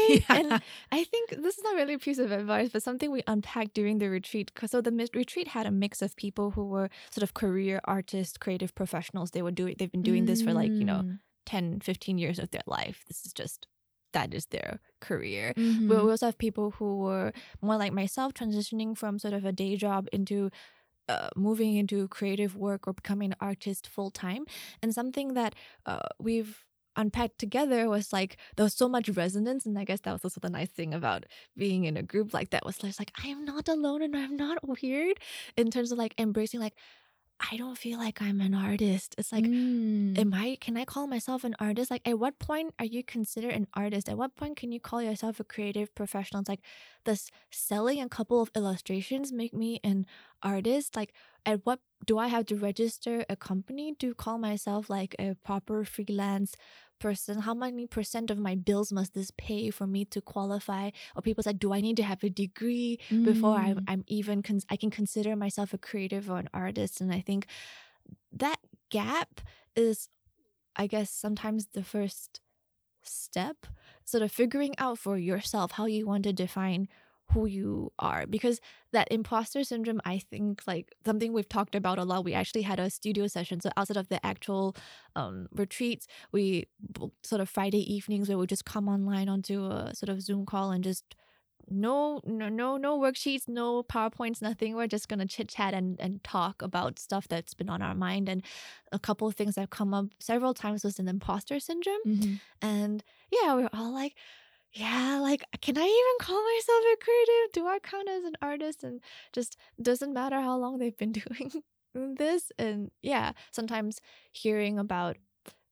Right? 0.09 0.25
Yeah. 0.29 0.37
And 0.37 0.62
I 0.91 1.05
think 1.05 1.31
this 1.31 1.59
is 1.59 1.64
not 1.64 1.75
really 1.77 1.95
a 1.95 1.99
piece 1.99 2.19
of 2.19 2.33
advice, 2.33 2.71
but 2.73 2.83
something 2.83 3.11
we 3.11 3.23
unpacked 3.27 3.75
during 3.75 3.99
the 3.99 4.09
retreat. 4.09 4.51
So 4.67 4.81
the 4.81 5.09
retreat 5.12 5.49
had 5.49 5.67
a 5.67 5.71
mix 5.71 6.01
of 6.01 6.17
people 6.17 6.53
who 6.53 6.64
were 6.64 6.88
sort 7.11 7.23
of 7.23 7.35
career 7.35 7.81
artists, 7.85 8.38
creative 8.38 8.75
professionals. 8.75 9.33
They 9.33 9.43
were 9.43 9.51
doing 9.51 9.77
they've 9.79 9.93
been 9.93 10.03
doing 10.03 10.25
mm. 10.25 10.29
this 10.29 10.41
for 10.41 10.55
like, 10.55 10.71
you 10.71 10.85
know, 10.85 11.03
mm. 11.05 11.19
10, 11.45 11.81
15 11.81 12.17
years 12.17 12.38
of 12.38 12.51
their 12.53 12.62
life. 12.67 13.05
This 13.07 13.27
is 13.27 13.35
just 13.35 13.67
that 14.12 14.35
is 14.35 14.47
their 14.47 14.81
career. 15.01 15.55
Mm-hmm. 15.57 15.88
We 15.88 15.97
also 15.97 16.27
have 16.27 16.38
people 16.38 16.73
who 16.73 16.99
were 16.99 17.33
more 17.61 17.77
like 17.77 17.92
myself, 17.92 18.35
transitioning 18.35 18.97
from 18.97 19.18
sort 19.18 19.35
of 19.35 19.44
a 19.44 19.53
day 19.53 19.77
job 19.77 20.09
into 20.12 20.51
uh, 21.09 21.29
moving 21.37 21.77
into 21.77 22.07
creative 22.09 22.55
work 22.57 22.87
or 22.87 22.92
becoming 22.92 23.33
an 23.33 23.37
artist 23.40 23.87
full 23.87 24.11
time. 24.11 24.44
And 24.83 24.94
something 24.94 25.35
that 25.35 25.55
uh, 25.87 26.09
we've 26.18 26.64
unpacked 26.97 27.38
together 27.38 27.88
was 27.88 28.12
like 28.12 28.37
there 28.57 28.64
was 28.64 28.75
so 28.75 28.88
much 28.88 29.09
resonance 29.11 29.64
and 29.64 29.79
i 29.79 29.85
guess 29.85 30.01
that 30.01 30.11
was 30.11 30.25
also 30.25 30.40
the 30.40 30.51
nice 30.51 30.68
thing 30.68 30.92
about 30.92 31.25
being 31.57 31.85
in 31.85 31.97
a 31.97 32.03
group 32.03 32.35
like 32.35 32.51
that 32.51 32.66
was 32.66 32.83
like 32.83 33.12
i 33.23 33.29
am 33.29 33.44
not 33.44 33.68
alone 33.68 34.03
and 34.03 34.16
i'm 34.16 34.37
not 34.37 34.59
weird 34.83 35.16
in 35.57 35.71
terms 35.71 35.92
of 35.92 35.99
like 35.99 36.12
embracing 36.18 36.59
like 36.59 36.75
I 37.40 37.57
don't 37.57 37.79
feel 37.79 37.98
like 37.98 38.20
I'm 38.20 38.40
an 38.40 38.53
artist. 38.53 39.14
It's 39.16 39.31
like, 39.31 39.44
mm. 39.44 40.18
am 40.18 40.35
I, 40.35 40.59
can 40.61 40.77
I 40.77 40.85
call 40.85 41.07
myself 41.07 41.44
an 41.44 41.55
artist? 41.61 41.90
Like, 41.90 42.03
at 42.05 42.18
what 42.18 42.38
point 42.40 42.74
are 42.81 42.85
you 42.85 43.05
considered 43.05 43.53
an 43.53 43.68
artist? 43.74 44.09
At 44.09 44.18
what 44.18 44.35
point 44.35 44.57
can 44.57 44.72
you 44.72 44.81
call 44.81 45.01
yourself 45.01 45.38
a 45.38 45.44
creative 45.44 45.94
professional? 45.94 46.40
It's 46.40 46.48
like, 46.48 46.62
does 47.05 47.31
selling 47.53 48.01
a 48.01 48.09
couple 48.09 48.42
of 48.42 48.51
illustrations 48.57 49.33
make 49.33 49.55
me 49.55 49.79
an 49.85 50.07
artist? 50.42 50.96
Like, 50.96 51.12
at 51.46 51.64
what 51.64 51.79
do 52.05 52.18
I 52.18 52.27
have 52.27 52.46
to 52.46 52.57
register 52.57 53.24
a 53.29 53.37
company 53.37 53.94
to 54.01 54.14
call 54.14 54.38
myself 54.38 54.90
like 54.90 55.14
a 55.18 55.37
proper 55.44 55.85
freelance 55.85 56.55
person 56.99 57.41
how 57.41 57.55
many 57.55 57.87
percent 57.87 58.31
of 58.31 58.39
my 58.39 58.55
bills 58.55 58.93
must 58.93 59.15
this 59.15 59.31
pay 59.37 59.71
for 59.71 59.87
me 59.87 60.05
to 60.05 60.21
qualify 60.21 60.91
or 61.15 61.23
people 61.23 61.43
say 61.43 61.53
do 61.53 61.73
i 61.73 61.81
need 61.81 61.97
to 61.97 62.03
have 62.03 62.23
a 62.23 62.31
degree 62.31 62.99
mm. 63.11 63.25
before 63.25 63.57
I'm, 63.57 63.77
mm. 63.77 63.85
I'm 63.89 64.05
even 64.07 64.43
cons- 64.43 64.67
i 64.69 64.77
can 64.77 64.91
consider 64.91 65.37
myself 65.37 65.73
a 65.73 65.79
creative 65.79 66.31
or 66.31 66.39
an 66.39 66.49
artist 66.53 67.01
and 67.01 67.13
i 67.13 67.21
think 67.21 67.47
that 68.33 68.59
gap 68.91 69.41
is 69.77 70.09
i 70.77 70.87
guess 70.87 71.11
sometimes 71.11 71.69
the 71.73 71.85
first 71.85 72.41
step 73.03 73.67
sort 74.05 74.23
of 74.23 74.33
figuring 74.33 74.75
out 74.79 74.99
for 74.99 75.17
yourself 75.19 75.73
how 75.73 75.87
you 75.87 76.07
want 76.07 76.25
to 76.25 76.33
define 76.33 76.89
who 77.33 77.47
you 77.47 77.93
are 77.99 78.27
because 78.27 78.61
that 78.93 79.09
imposter 79.11 79.62
syndrome 79.62 80.01
i 80.05 80.19
think 80.19 80.62
like 80.67 80.93
something 81.05 81.33
we've 81.33 81.49
talked 81.49 81.75
about 81.75 81.99
a 81.99 82.05
lot 82.05 82.25
we 82.25 82.33
actually 82.33 82.62
had 82.62 82.81
a 82.81 82.88
studio 82.91 83.27
session 83.27 83.61
so 83.61 83.71
outside 83.77 83.97
of 83.97 84.09
the 84.09 84.25
actual 84.25 84.75
um, 85.17 85.47
retreats 85.55 86.07
we 86.33 86.67
sort 87.23 87.41
of 87.41 87.49
friday 87.49 87.93
evenings 87.93 88.29
where 88.29 88.38
we 88.38 88.47
just 88.47 88.64
come 88.64 88.88
online 88.88 89.29
onto 89.29 89.64
a 89.67 89.95
sort 89.95 90.09
of 90.09 90.23
zoom 90.23 90.47
call 90.47 90.71
and 90.71 90.85
just 90.85 91.14
no 91.71 92.21
no 92.25 92.49
no 92.49 92.77
no 92.77 92.99
worksheets 92.99 93.49
no 93.49 93.83
powerpoints 93.83 94.41
nothing 94.41 94.75
we're 94.75 94.87
just 94.87 95.09
gonna 95.09 95.27
chit 95.27 95.49
chat 95.49 95.75
and, 95.75 96.01
and 96.01 96.23
talk 96.25 96.62
about 96.62 96.99
stuff 96.99 97.29
that's 97.29 97.55
been 97.55 97.69
on 97.69 97.83
our 97.83 97.95
mind 97.95 98.29
and 98.29 98.43
a 98.93 98.99
couple 98.99 99.29
of 99.29 99.35
things 99.35 99.55
that 99.55 99.62
have 99.62 99.71
come 99.71 99.93
up 99.93 100.07
several 100.19 100.55
times 100.55 100.85
was 100.85 100.99
an 100.99 101.09
imposter 101.09 101.61
syndrome 101.61 101.99
mm-hmm. 102.07 102.35
and 102.62 103.05
yeah 103.31 103.55
we're 103.55 103.69
all 103.73 103.93
like 103.93 104.14
yeah, 104.73 105.19
like 105.21 105.45
can 105.63 105.77
I 105.79 105.83
even 105.83 106.27
call 106.27 106.43
myself 106.43 106.85
a 106.93 106.97
creative? 107.05 107.53
Do 107.53 107.67
I 107.67 107.79
count 107.81 108.09
as 108.09 108.25
an 108.25 108.35
artist? 108.43 108.85
And 108.85 109.01
just 109.33 109.57
doesn't 109.81 110.13
matter 110.13 110.41
how 110.41 110.57
long 110.59 110.79
they've 110.79 110.97
been 110.97 111.13
doing 111.23 111.63
this. 112.17 112.53
And 112.59 112.91
yeah, 113.03 113.33
sometimes 113.53 114.01
hearing 114.33 114.79
about 114.79 115.17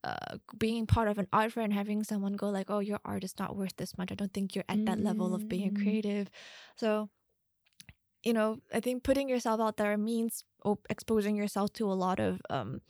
uh, 0.04 0.38
being 0.58 0.86
part 0.86 1.08
of 1.08 1.18
an 1.18 1.28
art 1.32 1.52
fair 1.52 1.64
and 1.64 1.72
having 1.74 2.04
someone 2.04 2.34
go 2.34 2.50
like, 2.50 2.70
"Oh, 2.70 2.80
your 2.80 3.00
art 3.04 3.24
is 3.24 3.38
not 3.38 3.56
worth 3.56 3.76
this 3.76 3.98
much. 3.98 4.12
I 4.12 4.16
don't 4.16 4.32
think 4.34 4.54
you're 4.54 4.64
at 4.68 4.80
that 4.86 5.00
level 5.00 5.34
of 5.34 5.48
being 5.48 5.72
Mm. 5.72 5.74
creative." 5.74 6.30
So, 6.76 7.10
you 8.24 8.32
know, 8.32 8.58
I 8.72 8.80
think 8.80 9.04
putting 9.04 9.28
yourself 9.28 9.60
out 9.60 9.76
there 9.76 9.96
means 9.96 10.44
op- 10.64 10.86
exposing 10.90 11.36
yourself 11.36 11.72
to 11.74 11.90
a 11.90 11.94
lot 11.94 12.18
of 12.18 12.40
um, 12.50 12.80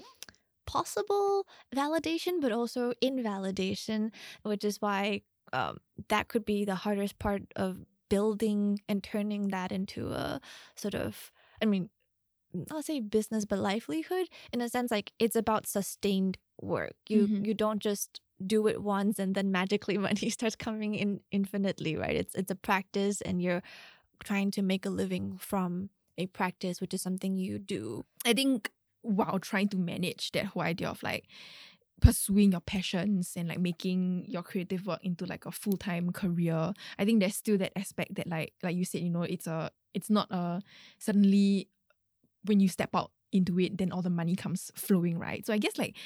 possible 0.66 1.46
validation, 1.74 2.40
but 2.40 2.52
also 2.52 2.92
invalidation, 3.02 4.12
which 4.42 4.64
is 4.64 4.80
why 4.80 5.22
um, 5.52 5.78
that 6.08 6.28
could 6.28 6.44
be 6.44 6.64
the 6.64 6.74
hardest 6.76 7.18
part 7.18 7.42
of 7.56 7.84
building 8.08 8.80
and 8.88 9.02
turning 9.02 9.48
that 9.48 9.72
into 9.72 10.10
a 10.12 10.40
sort 10.76 10.94
of, 10.94 11.32
I 11.62 11.66
mean, 11.66 11.90
not 12.70 12.84
say 12.84 13.00
business, 13.00 13.44
but 13.44 13.58
livelihood 13.58 14.28
in 14.52 14.60
a 14.60 14.68
sense. 14.68 14.90
Like 14.90 15.12
it's 15.18 15.36
about 15.36 15.66
sustained 15.66 16.38
work. 16.60 16.94
You 17.08 17.28
Mhm. 17.28 17.44
you 17.44 17.54
don't 17.54 17.80
just 17.82 18.20
do 18.46 18.66
it 18.66 18.82
once 18.82 19.18
and 19.18 19.34
then 19.34 19.50
magically 19.52 19.98
money 20.08 20.30
starts 20.30 20.56
coming 20.56 20.94
in 20.94 21.20
infinitely, 21.30 21.96
right? 21.96 22.16
It's 22.16 22.34
it's 22.34 22.50
a 22.50 22.56
practice, 22.56 23.20
and 23.20 23.42
you're 23.42 23.62
trying 24.24 24.50
to 24.52 24.62
make 24.62 24.86
a 24.86 24.90
living 24.90 25.38
from 25.38 25.90
a 26.18 26.26
practice, 26.26 26.80
which 26.80 26.94
is 26.94 27.02
something 27.02 27.36
you 27.36 27.58
do. 27.58 28.04
I 28.24 28.32
think 28.32 28.70
while 29.02 29.38
trying 29.38 29.68
to 29.68 29.76
manage 29.78 30.32
that 30.32 30.46
whole 30.46 30.62
idea 30.62 30.88
of 30.88 31.02
like 31.02 31.26
pursuing 32.00 32.52
your 32.52 32.60
passions 32.60 33.32
and 33.36 33.48
like 33.48 33.58
making 33.58 34.24
your 34.28 34.42
creative 34.42 34.86
work 34.86 35.00
into 35.02 35.24
like 35.24 35.46
a 35.46 35.50
full-time 35.50 36.12
career 36.12 36.72
i 36.98 37.04
think 37.04 37.20
there's 37.20 37.34
still 37.34 37.56
that 37.56 37.72
aspect 37.76 38.14
that 38.14 38.26
like 38.26 38.52
like 38.62 38.76
you 38.76 38.84
said 38.84 39.00
you 39.00 39.08
know 39.08 39.22
it's 39.22 39.46
a 39.46 39.70
it's 39.94 40.10
not 40.10 40.30
a 40.30 40.60
suddenly 40.98 41.68
when 42.44 42.60
you 42.60 42.68
step 42.68 42.90
out 42.94 43.12
into 43.32 43.58
it 43.58 43.78
then 43.78 43.92
all 43.92 44.02
the 44.02 44.10
money 44.10 44.36
comes 44.36 44.70
flowing 44.74 45.18
right? 45.18 45.46
So 45.46 45.52
i 45.52 45.58
guess 45.58 45.78
like 45.78 45.96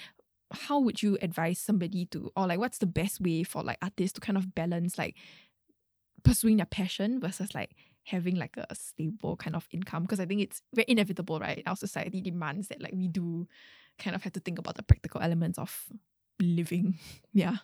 how 0.53 0.81
would 0.81 1.03
you 1.03 1.19
advise 1.23 1.59
somebody 1.59 2.07
to 2.07 2.31
or 2.37 2.47
like 2.47 2.59
what's 2.59 2.79
the 2.79 2.87
best 2.87 3.21
way 3.21 3.43
for 3.43 3.63
like 3.63 3.79
artists 3.83 4.15
to 4.15 4.21
kind 4.21 4.37
of 4.37 4.55
balance 4.55 4.99
like 4.99 5.17
pursuing 6.23 6.57
their 6.57 6.67
passion 6.67 7.21
versus 7.21 7.55
like 7.55 7.75
having 8.11 8.37
like 8.37 8.57
a 8.57 8.75
stable 8.75 9.37
kind 9.37 9.57
of 9.57 9.67
income 9.71 10.03
because 10.03 10.21
I 10.21 10.27
think 10.27 10.41
it's 10.43 10.63
very 10.75 10.87
inevitable, 10.89 11.39
right? 11.41 11.63
Our 11.67 11.77
society 11.77 12.21
demands 12.21 12.69
that 12.69 12.81
like 12.83 12.93
we 12.93 13.09
do 13.09 13.47
kind 13.99 14.17
of 14.17 14.23
have 14.23 14.33
to 14.35 14.41
think 14.41 14.59
about 14.59 14.77
the 14.77 14.83
practical 14.83 15.21
elements 15.21 15.59
of 15.59 15.71
living. 16.41 16.99
Yeah. 17.33 17.57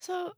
So 0.00 0.32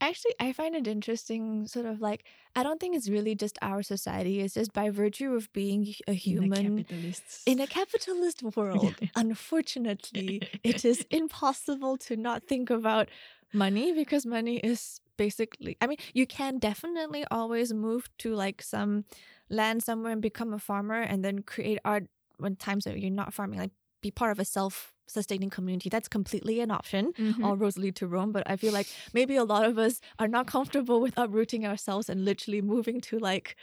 actually 0.00 0.34
I 0.40 0.52
find 0.52 0.74
it 0.74 0.86
interesting 0.86 1.66
sort 1.66 1.86
of 1.86 2.00
like 2.00 2.24
I 2.54 2.62
don't 2.62 2.80
think 2.80 2.96
it's 2.96 3.08
really 3.08 3.34
just 3.34 3.58
our 3.62 3.82
society. 3.82 4.40
It's 4.40 4.54
just 4.54 4.72
by 4.72 4.90
virtue 4.90 5.34
of 5.34 5.52
being 5.52 5.94
a 6.06 6.12
human 6.14 6.50
capitalists. 6.78 7.42
in 7.46 7.60
a 7.60 7.66
capitalist 7.66 8.42
world, 8.56 8.94
unfortunately, 9.14 10.40
it 10.64 10.84
is 10.84 11.06
impossible 11.10 11.96
to 11.98 12.16
not 12.16 12.44
think 12.46 12.70
about 12.70 13.08
money 13.52 13.92
because 13.92 14.24
money 14.26 14.56
is 14.58 15.00
basically 15.16 15.76
I 15.80 15.86
mean, 15.86 15.98
you 16.14 16.26
can 16.26 16.58
definitely 16.58 17.24
always 17.30 17.72
move 17.72 18.08
to 18.18 18.34
like 18.34 18.62
some 18.62 19.04
land 19.50 19.82
somewhere 19.82 20.12
and 20.12 20.22
become 20.22 20.52
a 20.52 20.58
farmer 20.58 21.00
and 21.00 21.24
then 21.24 21.42
create 21.42 21.78
art 21.84 22.04
when 22.38 22.56
times 22.56 22.84
that 22.84 22.98
you're 22.98 23.10
not 23.10 23.32
farming, 23.34 23.58
like 23.58 23.70
be 24.02 24.10
part 24.10 24.32
of 24.32 24.38
a 24.38 24.44
self 24.44 24.94
sustaining 25.08 25.50
community. 25.50 25.88
That's 25.88 26.08
completely 26.08 26.60
an 26.60 26.70
option. 26.70 27.12
Mhm. 27.18 27.44
All 27.44 27.56
roads 27.56 27.78
lead 27.78 27.96
to 27.96 28.06
Rome, 28.08 28.32
but 28.32 28.42
I 28.50 28.56
feel 28.56 28.72
like 28.72 28.88
maybe 29.12 29.36
a 29.36 29.44
lot 29.44 29.64
of 29.64 29.78
us 29.78 30.00
are 30.18 30.28
not 30.28 30.46
comfortable 30.46 31.00
with 31.00 31.14
uprooting 31.16 31.64
ourselves 31.66 32.08
and 32.08 32.24
literally 32.24 32.60
moving 32.60 33.00
to 33.02 33.18
like 33.18 33.56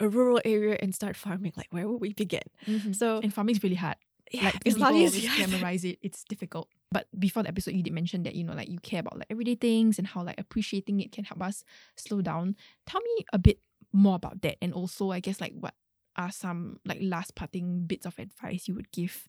a 0.00 0.08
rural 0.08 0.40
area 0.44 0.76
and 0.80 0.94
start 0.94 1.16
farming. 1.16 1.52
Like, 1.56 1.68
where 1.72 1.88
would 1.88 2.00
we 2.00 2.12
begin? 2.14 2.42
Mhm. 2.66 2.94
So, 2.94 3.20
and 3.20 3.32
farming 3.34 3.56
is 3.56 3.62
really 3.62 3.76
hard. 3.76 3.96
Yeah, 4.32 4.44
like 4.44 4.62
it's 4.64 4.76
not 4.76 4.94
easy. 4.94 5.26
glamorize 5.28 5.84
it. 5.84 5.98
It's 6.02 6.24
difficult. 6.24 6.68
But 6.90 7.06
before 7.18 7.42
the 7.42 7.50
episode, 7.50 7.74
you 7.74 7.82
did 7.82 7.92
mention 7.92 8.22
that 8.24 8.34
you 8.34 8.44
know, 8.44 8.54
like 8.54 8.68
you 8.68 8.78
care 8.80 9.00
about 9.00 9.18
like 9.18 9.26
everyday 9.30 9.54
things 9.54 9.98
and 9.98 10.06
how 10.06 10.22
like 10.22 10.38
appreciating 10.38 11.00
it 11.00 11.12
can 11.12 11.24
help 11.24 11.42
us 11.42 11.64
slow 11.96 12.20
down. 12.20 12.56
Tell 12.86 13.00
me 13.00 13.24
a 13.32 13.38
bit 13.38 13.58
more 13.92 14.16
about 14.16 14.42
that, 14.42 14.56
and 14.62 14.72
also 14.72 15.10
I 15.10 15.20
guess 15.20 15.40
like 15.40 15.52
what 15.58 15.74
are 16.16 16.32
some 16.32 16.80
like 16.84 16.98
last 17.00 17.34
parting 17.34 17.86
bits 17.86 18.04
of 18.04 18.18
advice 18.18 18.66
you 18.66 18.74
would 18.74 18.90
give 18.90 19.28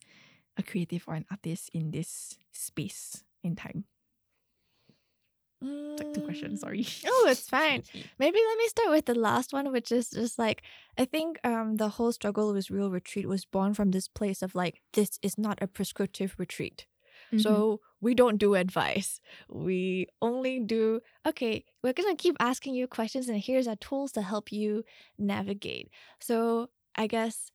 a 0.57 0.63
creative 0.63 1.05
or 1.07 1.13
an 1.13 1.25
artist 1.31 1.69
in 1.73 1.91
this 1.91 2.37
space 2.51 3.23
in 3.43 3.55
time? 3.55 3.85
Like 5.61 6.13
two 6.13 6.21
questions. 6.21 6.61
Sorry. 6.61 6.85
Oh, 7.05 7.27
it's 7.29 7.49
fine. 7.49 7.83
Maybe 8.19 8.39
let 8.47 8.57
me 8.57 8.67
start 8.67 8.89
with 8.91 9.05
the 9.05 9.15
last 9.15 9.51
one, 9.53 9.71
which 9.71 9.91
is 9.91 10.09
just 10.09 10.39
like 10.39 10.61
I 10.97 11.05
think 11.05 11.39
um 11.43 11.75
the 11.75 11.89
whole 11.89 12.11
struggle 12.13 12.53
with 12.53 12.69
real 12.69 12.89
retreat 12.89 13.27
was 13.27 13.45
born 13.45 13.73
from 13.73 13.91
this 13.91 14.07
place 14.07 14.41
of 14.41 14.55
like 14.55 14.81
this 14.93 15.19
is 15.21 15.37
not 15.37 15.61
a 15.61 15.67
prescriptive 15.67 16.35
retreat. 16.37 16.85
Mhm. 17.33 17.41
So 17.41 17.81
we 18.01 18.15
don't 18.15 18.37
do 18.37 18.55
advice. 18.55 19.19
We 19.49 20.07
only 20.21 20.59
do 20.61 21.01
okay, 21.27 21.65
we're 21.83 21.93
gonna 21.93 22.15
keep 22.15 22.37
asking 22.39 22.75
you 22.75 22.87
questions 22.87 23.27
and 23.27 23.37
here's 23.39 23.67
our 23.67 23.75
tools 23.75 24.13
to 24.13 24.21
help 24.21 24.51
you 24.51 24.83
navigate. 25.17 25.89
So 26.19 26.69
I 26.95 27.07
guess 27.07 27.51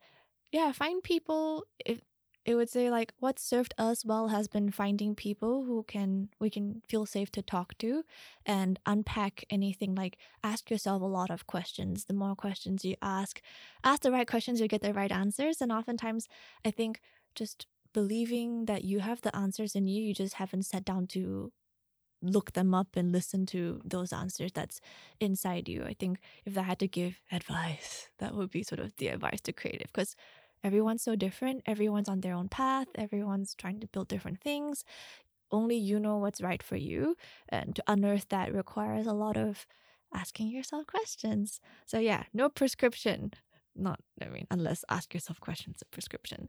yeah, 0.53 0.73
find 0.73 1.03
people 1.03 1.65
if 1.85 2.01
it 2.45 2.55
would 2.55 2.69
say 2.69 2.91
like 2.91 3.15
what 3.19 3.39
served 3.39 3.75
us 3.79 4.05
well 4.05 4.29
has 4.29 4.49
been 4.49 4.71
finding 4.71 5.15
people 5.15 5.65
who 5.65 5.83
can 5.85 6.29
we 6.39 6.51
can 6.51 6.83
feel 6.87 7.07
safe 7.07 7.31
to 7.33 7.43
talk 7.43 7.77
to 7.79 8.05
and 8.45 8.79
unpack 8.87 9.45
anything 9.51 9.95
like 9.95 10.19
ask 10.43 10.71
yourself 10.71 11.01
a 11.01 11.07
lot 11.07 11.31
of 11.31 11.47
questions. 11.47 12.05
The 12.05 12.15
more 12.15 12.35
questions 12.35 12.85
you 12.85 12.97
ask 13.01 13.41
ask 13.83 14.03
the 14.03 14.13
right 14.13 14.27
questions 14.27 14.61
you 14.61 14.69
get 14.69 14.83
the 14.83 14.93
right 14.93 15.13
answers. 15.13 15.61
And 15.61 15.73
oftentimes 15.73 16.29
i 16.65 16.71
think 16.71 17.01
just 17.35 17.67
believing 17.93 18.67
that 18.67 18.85
you 18.85 19.01
have 19.01 19.21
the 19.23 19.35
answers 19.35 19.75
in 19.75 19.87
you 19.87 20.03
you 20.03 20.15
just 20.15 20.35
haven't 20.35 20.65
sat 20.65 20.85
down 20.85 21.07
to 21.07 21.53
look 22.23 22.53
them 22.53 22.75
up 22.75 22.97
and 22.97 23.13
listen 23.13 23.45
to 23.45 23.81
those 23.85 24.13
answers 24.13 24.51
that's 24.53 24.81
inside 25.21 25.69
you. 25.69 25.85
I 25.85 25.95
think 25.95 26.19
if 26.45 26.57
i 26.57 26.63
had 26.63 26.79
to 26.81 26.89
give 26.89 27.21
advice 27.33 28.09
that 28.19 28.35
would 28.35 28.51
be 28.51 28.63
sort 28.63 28.81
of 28.81 28.97
the 28.97 29.09
advice 29.09 29.41
to 29.43 29.53
creative 29.53 29.89
because 29.93 30.17
everyone's 30.65 31.03
so 31.03 31.15
different 31.17 31.63
everyone's 31.67 32.09
on 32.09 32.21
their 32.23 32.35
own 32.35 32.49
path 32.49 32.89
everyone's 32.97 33.55
trying 33.55 33.81
to 33.81 33.87
build 33.89 34.09
different 34.09 34.41
things. 34.41 34.85
Only 35.53 35.77
you 35.77 36.01
know 36.01 36.17
what's 36.19 36.41
right 36.43 36.63
for 36.63 36.77
you 36.77 37.17
and 37.49 37.77
to 37.77 37.85
unearth 37.87 38.29
that 38.31 38.53
requires 38.55 39.07
a 39.07 39.13
lot 39.13 39.37
of 39.37 39.67
asking 40.15 40.49
yourself 40.49 40.87
questions. 40.87 41.61
So 41.87 41.99
yeah 41.99 42.25
no 42.35 42.49
prescription. 42.49 43.33
Not 43.77 44.01
i 44.23 44.29
mean 44.29 44.47
unless 44.51 44.85
ask 44.91 45.15
yourself 45.15 45.41
questions 45.41 45.79
a 45.83 45.87
prescription. 45.87 46.49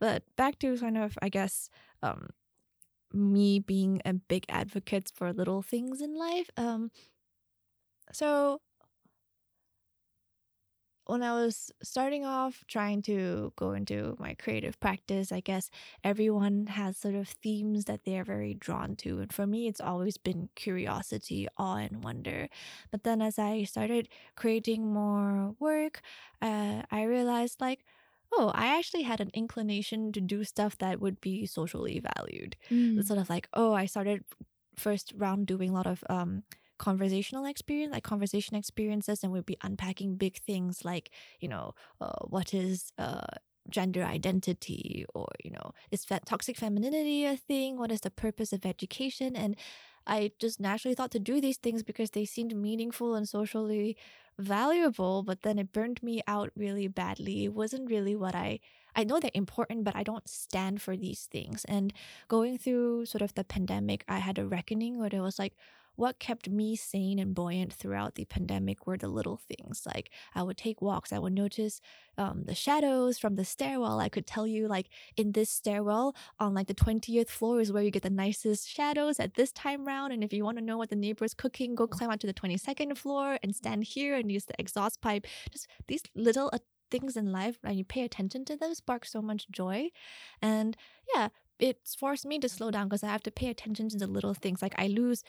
But 0.00 0.22
back 0.36 0.58
to 0.60 0.76
kind 0.78 0.98
of 0.98 1.18
i 1.22 1.28
guess 1.28 1.68
um 2.02 2.30
me 3.12 3.58
being 3.60 4.02
a 4.04 4.12
big 4.14 4.44
advocate 4.48 5.10
for 5.14 5.32
little 5.32 5.62
things 5.62 6.00
in 6.00 6.14
life 6.18 6.50
um 6.56 6.90
so 8.12 8.60
when 11.06 11.22
I 11.22 11.32
was 11.34 11.70
starting 11.82 12.24
off 12.24 12.64
trying 12.68 13.02
to 13.02 13.52
go 13.56 13.72
into 13.72 14.16
my 14.18 14.34
creative 14.34 14.78
practice, 14.80 15.32
I 15.32 15.40
guess 15.40 15.70
everyone 16.04 16.66
has 16.66 16.96
sort 16.98 17.14
of 17.14 17.28
themes 17.28 17.84
that 17.86 18.04
they're 18.04 18.24
very 18.24 18.54
drawn 18.54 18.96
to. 18.96 19.20
And 19.20 19.32
for 19.32 19.46
me, 19.46 19.68
it's 19.68 19.80
always 19.80 20.18
been 20.18 20.48
curiosity, 20.56 21.46
awe, 21.56 21.76
and 21.76 22.02
wonder. 22.04 22.48
But 22.90 23.04
then 23.04 23.22
as 23.22 23.38
I 23.38 23.64
started 23.64 24.08
creating 24.36 24.92
more 24.92 25.54
work, 25.60 26.02
uh, 26.42 26.82
I 26.90 27.04
realized 27.04 27.60
like, 27.60 27.84
oh, 28.32 28.50
I 28.54 28.76
actually 28.78 29.02
had 29.02 29.20
an 29.20 29.30
inclination 29.34 30.12
to 30.12 30.20
do 30.20 30.44
stuff 30.44 30.76
that 30.78 31.00
would 31.00 31.20
be 31.20 31.46
socially 31.46 32.00
valued. 32.16 32.56
Mm. 32.70 32.98
It's 32.98 33.08
sort 33.08 33.20
of 33.20 33.30
like, 33.30 33.48
oh, 33.54 33.72
I 33.72 33.86
started 33.86 34.24
first 34.76 35.12
round 35.16 35.46
doing 35.46 35.70
a 35.70 35.72
lot 35.72 35.86
of 35.86 36.04
um 36.10 36.42
conversational 36.78 37.44
experience 37.46 37.92
like 37.92 38.04
conversation 38.04 38.56
experiences 38.56 39.22
and 39.22 39.32
we'd 39.32 39.46
be 39.46 39.56
unpacking 39.62 40.16
big 40.16 40.36
things 40.38 40.84
like 40.84 41.10
you 41.40 41.48
know 41.48 41.74
uh, 42.00 42.24
what 42.28 42.52
is 42.54 42.92
uh 42.98 43.24
gender 43.68 44.02
identity 44.04 45.04
or 45.14 45.26
you 45.44 45.50
know 45.50 45.72
is 45.90 46.04
fe- 46.04 46.20
toxic 46.24 46.56
femininity 46.56 47.24
a 47.24 47.36
thing? 47.36 47.76
What 47.78 47.90
is 47.90 48.00
the 48.00 48.10
purpose 48.10 48.52
of 48.52 48.64
education? 48.66 49.36
And 49.36 49.56
i 50.08 50.30
just 50.38 50.60
naturally 50.60 50.94
thought 50.94 51.10
to 51.10 51.18
do 51.18 51.40
these 51.40 51.56
things 51.56 51.82
because 51.82 52.10
they 52.12 52.24
seemed 52.24 52.54
meaningful 52.54 53.16
and 53.16 53.28
socially 53.28 53.96
valuable 54.38 55.24
but 55.24 55.42
then 55.42 55.58
it 55.58 55.72
burned 55.72 56.00
me 56.02 56.22
out 56.28 56.50
really 56.54 56.88
badly. 56.88 57.44
It 57.44 57.54
wasn't 57.54 57.90
really 57.90 58.14
what 58.16 58.34
i 58.34 58.60
I 58.98 59.04
know 59.04 59.20
they're 59.20 59.30
important, 59.34 59.84
but 59.84 59.94
I 59.94 60.02
don't 60.02 60.26
stand 60.26 60.80
for 60.80 60.96
these 60.96 61.28
things. 61.30 61.66
And 61.66 61.92
going 62.28 62.56
through 62.56 63.04
sort 63.04 63.20
of 63.20 63.34
the 63.34 63.44
pandemic, 63.44 64.04
I 64.08 64.20
had 64.20 64.38
a 64.38 64.46
reckoning 64.46 64.98
where 64.98 65.10
it 65.12 65.20
was 65.20 65.38
like, 65.38 65.52
what 65.96 66.18
kept 66.18 66.48
me 66.48 66.76
sane 66.76 67.18
and 67.18 67.34
buoyant 67.34 67.72
throughout 67.72 68.14
the 68.14 68.24
pandemic 68.24 68.86
were 68.86 68.96
the 68.96 69.08
little 69.08 69.36
things. 69.36 69.82
Like 69.86 70.10
I 70.34 70.42
would 70.42 70.56
take 70.56 70.80
walks, 70.80 71.12
I 71.12 71.18
would 71.18 71.32
notice 71.32 71.80
um, 72.18 72.44
the 72.44 72.54
shadows 72.54 73.18
from 73.18 73.36
the 73.36 73.44
stairwell. 73.44 74.00
I 74.00 74.08
could 74.08 74.26
tell 74.26 74.46
you, 74.46 74.68
like, 74.68 74.88
in 75.16 75.32
this 75.32 75.50
stairwell 75.50 76.14
on 76.38 76.54
like 76.54 76.66
the 76.66 76.74
20th 76.74 77.28
floor 77.28 77.60
is 77.60 77.72
where 77.72 77.82
you 77.82 77.90
get 77.90 78.02
the 78.02 78.10
nicest 78.10 78.68
shadows 78.68 79.20
at 79.20 79.34
this 79.34 79.52
time 79.52 79.84
round. 79.86 80.12
And 80.12 80.24
if 80.24 80.32
you 80.32 80.44
want 80.44 80.58
to 80.58 80.64
know 80.64 80.78
what 80.78 80.90
the 80.90 80.96
neighbor 80.96 81.24
is 81.24 81.34
cooking, 81.34 81.74
go 81.74 81.86
climb 81.86 82.10
out 82.10 82.20
to 82.20 82.26
the 82.26 82.34
22nd 82.34 82.96
floor 82.96 83.38
and 83.42 83.54
stand 83.54 83.84
here 83.84 84.16
and 84.16 84.30
use 84.30 84.44
the 84.46 84.54
exhaust 84.58 85.00
pipe. 85.00 85.26
Just 85.50 85.68
these 85.88 86.02
little 86.14 86.50
uh, 86.52 86.58
things 86.90 87.16
in 87.16 87.32
life, 87.32 87.58
and 87.64 87.76
you 87.76 87.84
pay 87.84 88.02
attention 88.02 88.44
to 88.46 88.56
them, 88.56 88.74
spark 88.74 89.04
so 89.04 89.20
much 89.20 89.46
joy. 89.50 89.90
And 90.40 90.76
yeah, 91.14 91.28
it's 91.58 91.94
forced 91.94 92.26
me 92.26 92.38
to 92.38 92.48
slow 92.48 92.70
down 92.70 92.88
because 92.88 93.02
I 93.02 93.08
have 93.08 93.22
to 93.24 93.30
pay 93.30 93.48
attention 93.48 93.88
to 93.90 93.98
the 93.98 94.06
little 94.06 94.34
things. 94.34 94.62
Like 94.62 94.74
I 94.78 94.86
lose 94.88 95.22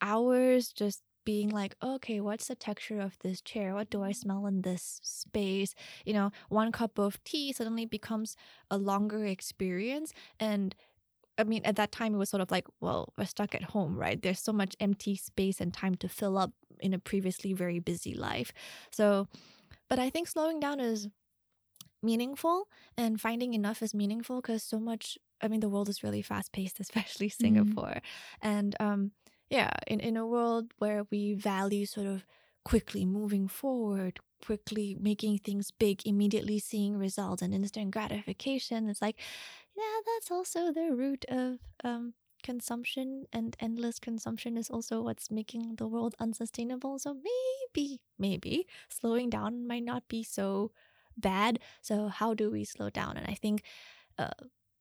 hours 0.00 0.72
just 0.72 1.02
being 1.28 1.50
like, 1.50 1.74
okay, 1.82 2.20
what's 2.20 2.48
the 2.48 2.54
texture 2.54 3.00
of 3.00 3.18
this 3.18 3.42
chair? 3.42 3.74
What 3.74 3.90
do 3.90 4.02
I 4.02 4.12
smell 4.12 4.46
in 4.46 4.62
this 4.62 4.98
space? 5.02 5.74
You 6.06 6.14
know, 6.14 6.30
one 6.48 6.72
cup 6.72 6.98
of 6.98 7.22
tea 7.22 7.52
suddenly 7.52 7.84
becomes 7.84 8.34
a 8.70 8.78
longer 8.78 9.26
experience. 9.26 10.14
And 10.40 10.74
I 11.36 11.44
mean, 11.44 11.60
at 11.66 11.76
that 11.76 11.92
time, 11.92 12.14
it 12.14 12.16
was 12.18 12.30
sort 12.30 12.40
of 12.40 12.50
like, 12.50 12.66
well, 12.80 13.12
we're 13.18 13.26
stuck 13.26 13.54
at 13.54 13.62
home, 13.62 13.98
right? 13.98 14.20
There's 14.20 14.40
so 14.40 14.54
much 14.54 14.74
empty 14.80 15.16
space 15.16 15.60
and 15.60 15.72
time 15.72 15.96
to 15.96 16.08
fill 16.08 16.38
up 16.38 16.52
in 16.80 16.94
a 16.94 16.98
previously 16.98 17.52
very 17.52 17.78
busy 17.78 18.14
life. 18.14 18.50
So, 18.90 19.28
but 19.90 19.98
I 19.98 20.08
think 20.08 20.28
slowing 20.28 20.60
down 20.60 20.80
is 20.80 21.08
meaningful 22.02 22.68
and 22.96 23.20
finding 23.20 23.52
enough 23.52 23.82
is 23.82 23.92
meaningful 23.92 24.36
because 24.40 24.62
so 24.62 24.80
much, 24.80 25.18
I 25.42 25.48
mean, 25.48 25.60
the 25.60 25.68
world 25.68 25.90
is 25.90 26.02
really 26.02 26.22
fast 26.22 26.52
paced, 26.52 26.80
especially 26.80 27.28
mm-hmm. 27.28 27.44
Singapore. 27.44 27.96
Mm. 27.96 28.02
And, 28.40 28.76
um, 28.80 29.12
yeah, 29.50 29.70
in, 29.86 30.00
in 30.00 30.16
a 30.16 30.26
world 30.26 30.72
where 30.78 31.04
we 31.10 31.34
value 31.34 31.86
sort 31.86 32.06
of 32.06 32.24
quickly 32.64 33.04
moving 33.04 33.48
forward, 33.48 34.20
quickly 34.44 34.96
making 35.00 35.38
things 35.38 35.70
big, 35.70 36.02
immediately 36.06 36.58
seeing 36.58 36.98
results 36.98 37.42
and 37.42 37.54
instant 37.54 37.90
gratification, 37.92 38.88
it's 38.88 39.00
like, 39.02 39.18
yeah, 39.76 40.00
that's 40.06 40.30
also 40.30 40.72
the 40.72 40.90
root 40.94 41.24
of 41.28 41.58
um, 41.84 42.14
consumption 42.42 43.26
and 43.32 43.56
endless 43.60 43.98
consumption 43.98 44.56
is 44.56 44.70
also 44.70 45.00
what's 45.02 45.30
making 45.30 45.76
the 45.76 45.86
world 45.86 46.14
unsustainable. 46.20 46.98
So 46.98 47.14
maybe, 47.14 48.00
maybe 48.18 48.66
slowing 48.90 49.30
down 49.30 49.66
might 49.66 49.84
not 49.84 50.08
be 50.08 50.22
so 50.22 50.72
bad. 51.16 51.58
So, 51.82 52.08
how 52.08 52.34
do 52.34 52.50
we 52.50 52.64
slow 52.64 52.90
down? 52.90 53.16
And 53.16 53.26
I 53.26 53.34
think 53.34 53.62
uh, 54.18 54.30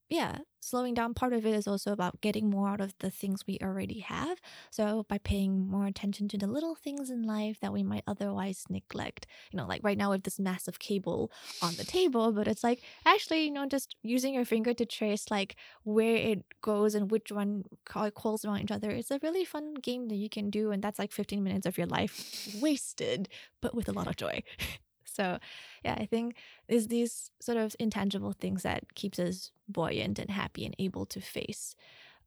yeah, 0.10 0.40
slowing 0.62 0.94
down 0.94 1.14
part 1.14 1.34
of 1.34 1.46
it 1.46 1.54
is 1.54 1.68
also 1.68 1.92
about 1.92 2.22
getting 2.22 2.50
more 2.50 2.70
out 2.70 2.80
of 2.82 2.94
the 3.00 3.10
things 3.10 3.46
we 3.46 3.58
already 3.62 4.00
have. 4.00 4.40
So 4.72 5.06
by 5.10 5.18
paying 5.18 5.68
more 5.70 5.86
attention 5.86 6.28
to 6.30 6.38
the 6.38 6.48
little 6.48 6.76
things 6.76 7.10
in 7.10 7.24
life 7.24 7.60
that 7.60 7.74
we 7.74 7.84
might 7.84 8.04
otherwise 8.08 8.64
neglect. 8.70 9.28
You 9.52 9.58
know, 9.58 9.66
like 9.66 9.82
right 9.84 9.98
now 9.98 10.12
with 10.12 10.24
this 10.24 10.40
massive 10.40 10.80
cable 10.80 11.32
on 11.62 11.76
the 11.76 11.84
table, 11.84 12.32
but 12.32 12.48
it's 12.48 12.64
like 12.64 12.84
actually, 13.06 13.46
you 13.46 13.52
know, 13.52 13.66
just 13.66 13.96
using 14.02 14.34
your 14.34 14.46
finger 14.46 14.74
to 14.74 14.86
trace 14.86 15.30
like 15.30 15.56
where 15.84 16.16
it 16.16 16.46
goes 16.62 16.96
and 16.96 17.12
which 17.12 17.32
one 17.32 17.64
calls 17.86 18.46
around 18.46 18.62
each 18.62 18.72
other. 18.72 18.90
It's 18.92 19.12
a 19.12 19.20
really 19.22 19.44
fun 19.46 19.74
game 19.76 20.08
that 20.08 20.16
you 20.16 20.30
can 20.30 20.50
do, 20.50 20.72
and 20.72 20.82
that's 20.82 21.00
like 21.00 21.12
15 21.12 21.44
minutes 21.44 21.66
of 21.66 21.78
your 21.78 21.88
life 21.88 22.48
wasted, 22.62 23.30
but 23.62 23.76
with 23.76 23.90
a 23.90 23.94
lot 23.94 24.08
of 24.08 24.16
joy. 24.16 24.42
So, 25.18 25.40
yeah, 25.84 25.96
I 26.00 26.06
think 26.06 26.36
is 26.68 26.88
these 26.88 27.32
sort 27.42 27.58
of 27.58 27.76
intangible 27.80 28.34
things 28.34 28.64
that 28.64 28.96
keeps 28.96 29.20
us 29.20 29.52
buoyant 29.68 30.20
and 30.20 30.30
happy 30.30 30.66
and 30.66 30.76
able 30.80 31.06
to 31.08 31.20
face 31.20 31.76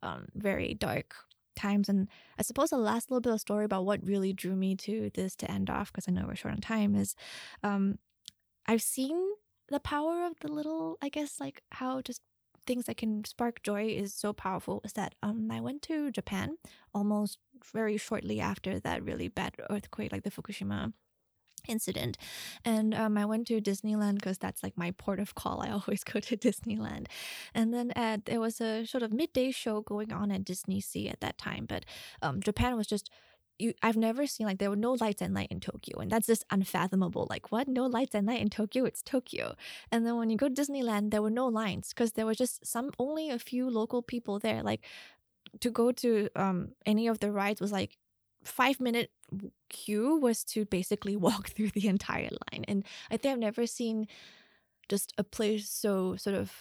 um, 0.03 0.27
very 0.35 0.75
dark 0.75 1.15
times. 1.57 1.89
And 1.89 2.09
I 2.39 2.43
suppose 2.43 2.71
the 2.71 2.79
last 2.79 3.11
little 3.11 3.21
bit 3.21 3.33
of 3.33 3.41
story 3.41 3.65
about 3.65 3.85
what 3.87 4.07
really 4.07 4.33
drew 4.33 4.57
me 4.57 4.75
to 4.77 5.11
this 5.15 5.37
to 5.37 5.51
end 5.51 5.71
off, 5.71 5.93
because 5.93 6.09
I 6.09 6.13
know 6.13 6.27
we're 6.27 6.37
short 6.37 6.55
on 6.55 6.61
time, 6.61 6.95
is 6.95 7.15
um, 7.63 7.99
I've 8.67 8.83
seen 8.83 9.17
the 9.69 9.81
power 9.81 10.27
of 10.27 10.35
the 10.41 10.49
little, 10.49 10.99
I 11.03 11.09
guess, 11.09 11.41
like 11.41 11.63
how 11.73 12.01
just 12.03 12.21
things 12.67 12.87
that 12.87 12.97
can 12.97 13.25
spark 13.25 13.63
joy 13.63 13.87
is 13.87 14.15
so 14.15 14.33
powerful 14.33 14.81
is 14.85 14.93
that 14.93 15.15
um 15.23 15.49
I 15.51 15.61
went 15.61 15.83
to 15.83 16.11
Japan 16.11 16.57
almost 16.95 17.39
very 17.73 17.97
shortly 17.97 18.39
after 18.39 18.79
that 18.81 19.03
really 19.03 19.29
bad 19.29 19.55
earthquake 19.71 20.13
like 20.13 20.25
the 20.25 20.31
Fukushima 20.31 20.93
incident 21.69 22.17
and 22.65 22.95
um, 22.95 23.17
i 23.17 23.25
went 23.25 23.47
to 23.47 23.61
disneyland 23.61 24.15
because 24.15 24.39
that's 24.39 24.63
like 24.63 24.77
my 24.77 24.91
port 24.93 25.21
of 25.21 25.35
call 25.35 25.63
i 25.63 25.71
always 25.71 26.05
go 26.13 26.21
to 26.21 26.37
disneyland 26.37 27.07
and 27.55 27.73
then 27.73 27.91
at, 27.93 28.25
there 28.27 28.41
was 28.41 28.61
a 28.61 28.85
sort 28.87 29.03
of 29.03 29.13
midday 29.13 29.51
show 29.51 29.81
going 29.81 30.13
on 30.13 30.31
at 30.31 30.45
DisneySea 30.45 31.11
at 31.11 31.21
that 31.21 31.39
time 31.39 31.67
but 31.69 31.85
um, 32.23 32.41
japan 32.41 32.77
was 32.77 32.87
just 32.87 33.11
you, 33.61 33.75
I've 33.83 33.97
never 33.97 34.27
seen 34.27 34.47
like 34.47 34.59
there 34.59 34.71
were 34.71 34.77
no 34.77 34.93
lights 34.93 35.23
at 35.23 35.31
night 35.31 35.49
in 35.51 35.61
Tokyo, 35.61 35.99
and 35.99 36.11
that's 36.11 36.27
just 36.27 36.45
unfathomable. 36.51 37.27
Like, 37.29 37.53
what? 37.53 37.69
No 37.69 37.87
lights 37.87 38.15
at 38.15 38.25
night 38.25 38.41
in 38.41 38.49
Tokyo? 38.49 38.85
It's 38.85 39.03
Tokyo. 39.03 39.55
And 39.93 40.07
then 40.07 40.17
when 40.17 40.31
you 40.31 40.37
go 40.37 40.49
to 40.49 40.55
Disneyland, 40.55 41.11
there 41.11 41.23
were 41.23 41.31
no 41.31 41.47
lines 41.47 41.91
because 41.91 42.13
there 42.13 42.27
was 42.27 42.39
just 42.39 42.67
some 42.67 42.91
only 42.99 43.31
a 43.31 43.39
few 43.39 43.69
local 43.69 44.03
people 44.03 44.39
there. 44.39 44.63
Like, 44.63 44.81
to 45.61 45.71
go 45.71 45.93
to 45.93 46.29
um 46.37 46.71
any 46.87 47.09
of 47.09 47.21
the 47.21 47.31
rides 47.33 47.61
was 47.61 47.73
like 47.73 47.99
five 48.43 48.81
minute 48.81 49.11
queue 49.69 50.17
was 50.17 50.45
to 50.45 50.65
basically 50.65 51.17
walk 51.27 51.51
through 51.51 51.71
the 51.71 51.89
entire 51.89 52.31
line. 52.31 52.65
And 52.67 52.85
I 53.11 53.17
think 53.17 53.33
I've 53.33 53.39
never 53.39 53.67
seen 53.67 54.07
just 54.89 55.13
a 55.19 55.25
place 55.25 55.69
so 55.69 56.17
sort 56.17 56.37
of 56.37 56.53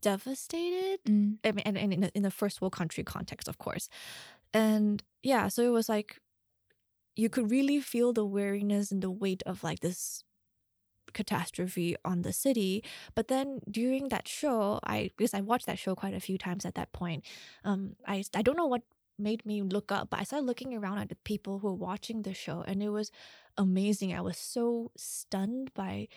devastated. 0.00 1.00
Mm. 1.04 1.38
I 1.44 1.52
mean, 1.52 1.62
and, 1.66 1.78
and 1.78 1.92
in, 1.92 2.04
a, 2.04 2.10
in 2.14 2.22
the 2.22 2.30
first 2.30 2.60
world 2.60 2.72
country 2.72 3.02
context, 3.04 3.48
of 3.48 3.58
course. 3.58 3.88
And 4.54 5.02
yeah, 5.22 5.48
so 5.48 5.62
it 5.62 5.70
was 5.70 5.88
like 5.88 6.20
you 7.16 7.28
could 7.28 7.50
really 7.50 7.80
feel 7.80 8.12
the 8.12 8.24
weariness 8.24 8.92
and 8.92 9.02
the 9.02 9.10
weight 9.10 9.42
of 9.46 9.64
like 9.64 9.80
this 9.80 10.22
catastrophe 11.12 11.96
on 12.04 12.22
the 12.22 12.32
city. 12.32 12.84
But 13.14 13.28
then 13.28 13.60
during 13.70 14.10
that 14.10 14.28
show, 14.28 14.78
I 14.84 15.10
because 15.16 15.34
I 15.34 15.40
watched 15.40 15.66
that 15.66 15.78
show 15.78 15.94
quite 15.94 16.14
a 16.14 16.20
few 16.20 16.38
times 16.38 16.64
at 16.64 16.74
that 16.74 16.92
point, 16.92 17.24
um, 17.64 17.96
I 18.06 18.22
I 18.34 18.42
don't 18.42 18.56
know 18.56 18.66
what 18.66 18.82
made 19.18 19.44
me 19.46 19.62
look 19.62 19.92
up. 19.92 20.10
But 20.10 20.20
I 20.20 20.24
started 20.24 20.46
looking 20.46 20.74
around 20.74 20.98
at 20.98 21.08
the 21.08 21.16
people 21.16 21.58
who 21.58 21.68
were 21.68 21.74
watching 21.74 22.22
the 22.22 22.34
show, 22.34 22.64
and 22.66 22.82
it 22.82 22.90
was 22.90 23.10
amazing. 23.56 24.14
I 24.14 24.20
was 24.20 24.38
so 24.38 24.92
stunned 24.96 25.72
by 25.74 26.08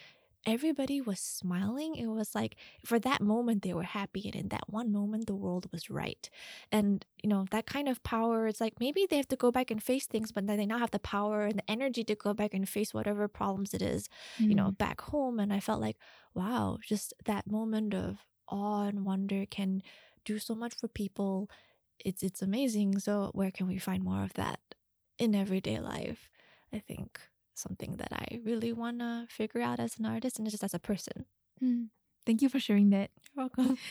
everybody 0.46 1.02
was 1.02 1.20
smiling. 1.20 1.96
It 1.96 2.08
was 2.08 2.34
like 2.34 2.56
for 2.86 3.00
that 3.00 3.22
moment 3.22 3.62
they 3.62 3.74
were 3.74 3.84
happy, 3.84 4.24
and 4.26 4.36
in 4.36 4.48
that 4.50 4.70
one 4.70 4.92
moment 4.92 5.28
the 5.28 5.36
world 5.36 5.68
was 5.72 5.90
right. 5.90 6.30
And 6.72 7.06
you 7.22 7.30
know 7.30 7.46
that 7.52 7.66
kind 7.66 7.88
of 7.88 8.04
power. 8.04 8.48
It's 8.48 8.62
like 8.62 8.80
maybe 8.80 9.06
they 9.10 9.18
have 9.18 9.28
to 9.30 9.36
go 9.36 9.52
back 9.52 9.72
and 9.72 9.82
face 9.82 10.06
things, 10.06 10.32
but 10.32 10.48
then 10.48 10.58
they 10.58 10.66
now 10.66 10.80
have 10.80 10.92
the 10.92 11.00
power 11.00 11.44
and 11.44 11.60
the 11.60 11.72
energy 11.72 12.04
to 12.06 12.16
go 12.16 12.34
back 12.34 12.54
and 12.54 12.68
face 12.68 12.94
whatever 12.94 13.28
problems 13.28 13.74
it 13.74 13.82
is, 13.82 14.10
mm. 14.40 14.50
you 14.50 14.56
know, 14.56 14.70
mm. 14.70 14.78
back 14.78 15.02
home. 15.02 15.40
And 15.40 15.54
I 15.54 15.60
felt 15.60 15.82
like, 15.82 15.98
wow, 16.34 16.78
just 16.82 17.14
that 17.26 17.50
moment 17.50 17.94
of 17.94 18.26
awe 18.48 18.88
and 18.88 19.06
wonder 19.06 19.46
can 19.46 19.84
do 20.26 20.40
so 20.40 20.56
much 20.56 20.76
for 20.76 20.88
people 20.88 21.50
it's 22.04 22.24
it's 22.24 22.42
amazing. 22.42 23.00
So 23.00 23.32
where 23.34 23.52
can 23.52 23.68
we 23.68 23.78
find 23.78 24.04
more 24.04 24.24
of 24.24 24.34
that 24.34 24.60
in 25.18 25.36
everyday 25.36 25.80
life? 25.80 26.30
I 26.74 26.80
think 26.80 27.20
something 27.56 27.98
that 27.98 28.14
I 28.14 28.40
really 28.46 28.72
want 28.72 29.00
to 29.00 29.28
figure 29.30 29.62
out 29.62 29.80
as 29.80 30.00
an 30.00 30.06
artist 30.06 30.40
and 30.40 30.50
just 30.50 30.64
as 30.64 30.74
a 30.74 30.80
person. 30.80 31.26
Mm. 31.64 31.90
Thank 32.26 32.42
you 32.42 32.50
for 32.50 32.60
sharing 32.60 32.90
that. 32.92 33.12
You're 33.36 33.46
welcome. 33.46 33.78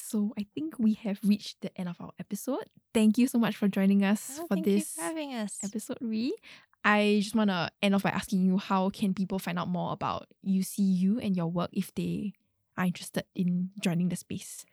So 0.00 0.32
I 0.38 0.46
think 0.54 0.78
we 0.78 0.94
have 0.94 1.18
reached 1.24 1.60
the 1.60 1.76
end 1.76 1.88
of 1.88 1.96
our 2.00 2.12
episode. 2.20 2.64
Thank 2.94 3.18
you 3.18 3.26
so 3.26 3.36
much 3.36 3.56
for 3.56 3.66
joining 3.66 4.04
us 4.04 4.38
oh, 4.40 4.46
for 4.46 4.56
this 4.62 4.94
for 4.94 5.02
having 5.02 5.34
us. 5.34 5.58
episode, 5.62 5.98
Ree. 6.00 6.36
I 6.84 7.18
just 7.20 7.34
want 7.34 7.50
to 7.50 7.70
end 7.82 7.94
off 7.94 8.04
by 8.04 8.10
asking 8.10 8.42
you 8.46 8.58
how 8.58 8.90
can 8.90 9.12
people 9.12 9.38
find 9.38 9.58
out 9.58 9.68
more 9.68 9.92
about 9.92 10.28
UCU 10.46 11.18
and 11.20 11.36
your 11.36 11.48
work 11.48 11.70
if 11.72 11.92
they 11.94 12.32
are 12.76 12.86
interested 12.86 13.24
in 13.34 13.70
joining 13.82 14.08
the 14.08 14.16
space? 14.16 14.64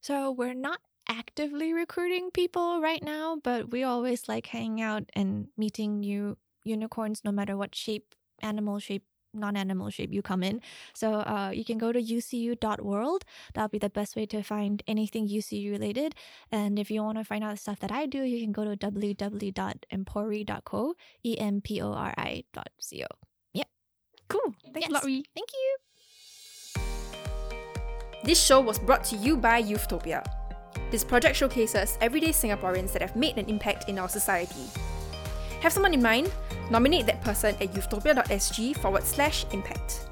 So 0.00 0.32
we're 0.32 0.54
not 0.54 0.80
actively 1.08 1.72
recruiting 1.72 2.30
people 2.30 2.80
right 2.80 3.02
now, 3.02 3.38
but 3.42 3.70
we 3.70 3.84
always 3.84 4.28
like 4.28 4.46
hanging 4.46 4.82
out 4.82 5.04
and 5.14 5.48
meeting 5.56 6.00
new 6.00 6.36
unicorns 6.64 7.22
no 7.24 7.32
matter 7.32 7.56
what 7.56 7.74
shape, 7.74 8.14
animal 8.42 8.78
shape, 8.78 9.04
non-animal 9.36 9.90
shape 9.90 10.12
you 10.12 10.22
come 10.22 10.42
in. 10.42 10.60
So 10.94 11.14
uh, 11.14 11.52
you 11.54 11.64
can 11.64 11.78
go 11.78 11.92
to 11.92 12.02
ucu.world. 12.02 13.24
That'll 13.54 13.68
be 13.68 13.78
the 13.78 13.90
best 13.90 14.16
way 14.16 14.26
to 14.26 14.42
find 14.42 14.82
anything 14.86 15.28
UCU 15.28 15.70
related. 15.70 16.14
And 16.50 16.78
if 16.78 16.90
you 16.90 17.02
want 17.02 17.18
to 17.18 17.24
find 17.24 17.44
out 17.44 17.52
the 17.52 17.58
stuff 17.58 17.78
that 17.80 17.92
I 17.92 18.06
do, 18.06 18.22
you 18.22 18.40
can 18.40 18.52
go 18.52 18.64
to 18.64 18.74
www.empori.co, 18.76 20.94
E-M-P-O-R-I 21.24 22.44
dot 22.52 22.68
C-O. 22.80 23.06
Yep. 23.52 23.68
Cool. 24.28 24.54
Thanks 24.72 24.80
yes. 24.80 24.90
a 24.90 24.94
lot, 24.94 25.04
Ree. 25.04 25.24
Thank 25.34 25.48
you. 25.52 25.76
This 28.24 28.42
show 28.42 28.60
was 28.60 28.78
brought 28.78 29.04
to 29.04 29.16
you 29.16 29.36
by 29.36 29.62
Youthtopia. 29.62 30.24
This 30.90 31.04
project 31.04 31.36
showcases 31.36 31.98
everyday 32.00 32.30
Singaporeans 32.30 32.92
that 32.92 33.02
have 33.02 33.16
made 33.16 33.38
an 33.38 33.48
impact 33.48 33.88
in 33.88 33.98
our 33.98 34.08
society. 34.08 34.66
Have 35.60 35.72
someone 35.72 35.94
in 35.94 36.02
mind? 36.02 36.32
Nominate 36.70 37.06
that 37.06 37.20
person 37.22 37.54
at 37.60 37.72
youthtopia.sg 37.72 38.76
forward 38.78 39.04
slash 39.04 39.44
impact. 39.52 40.06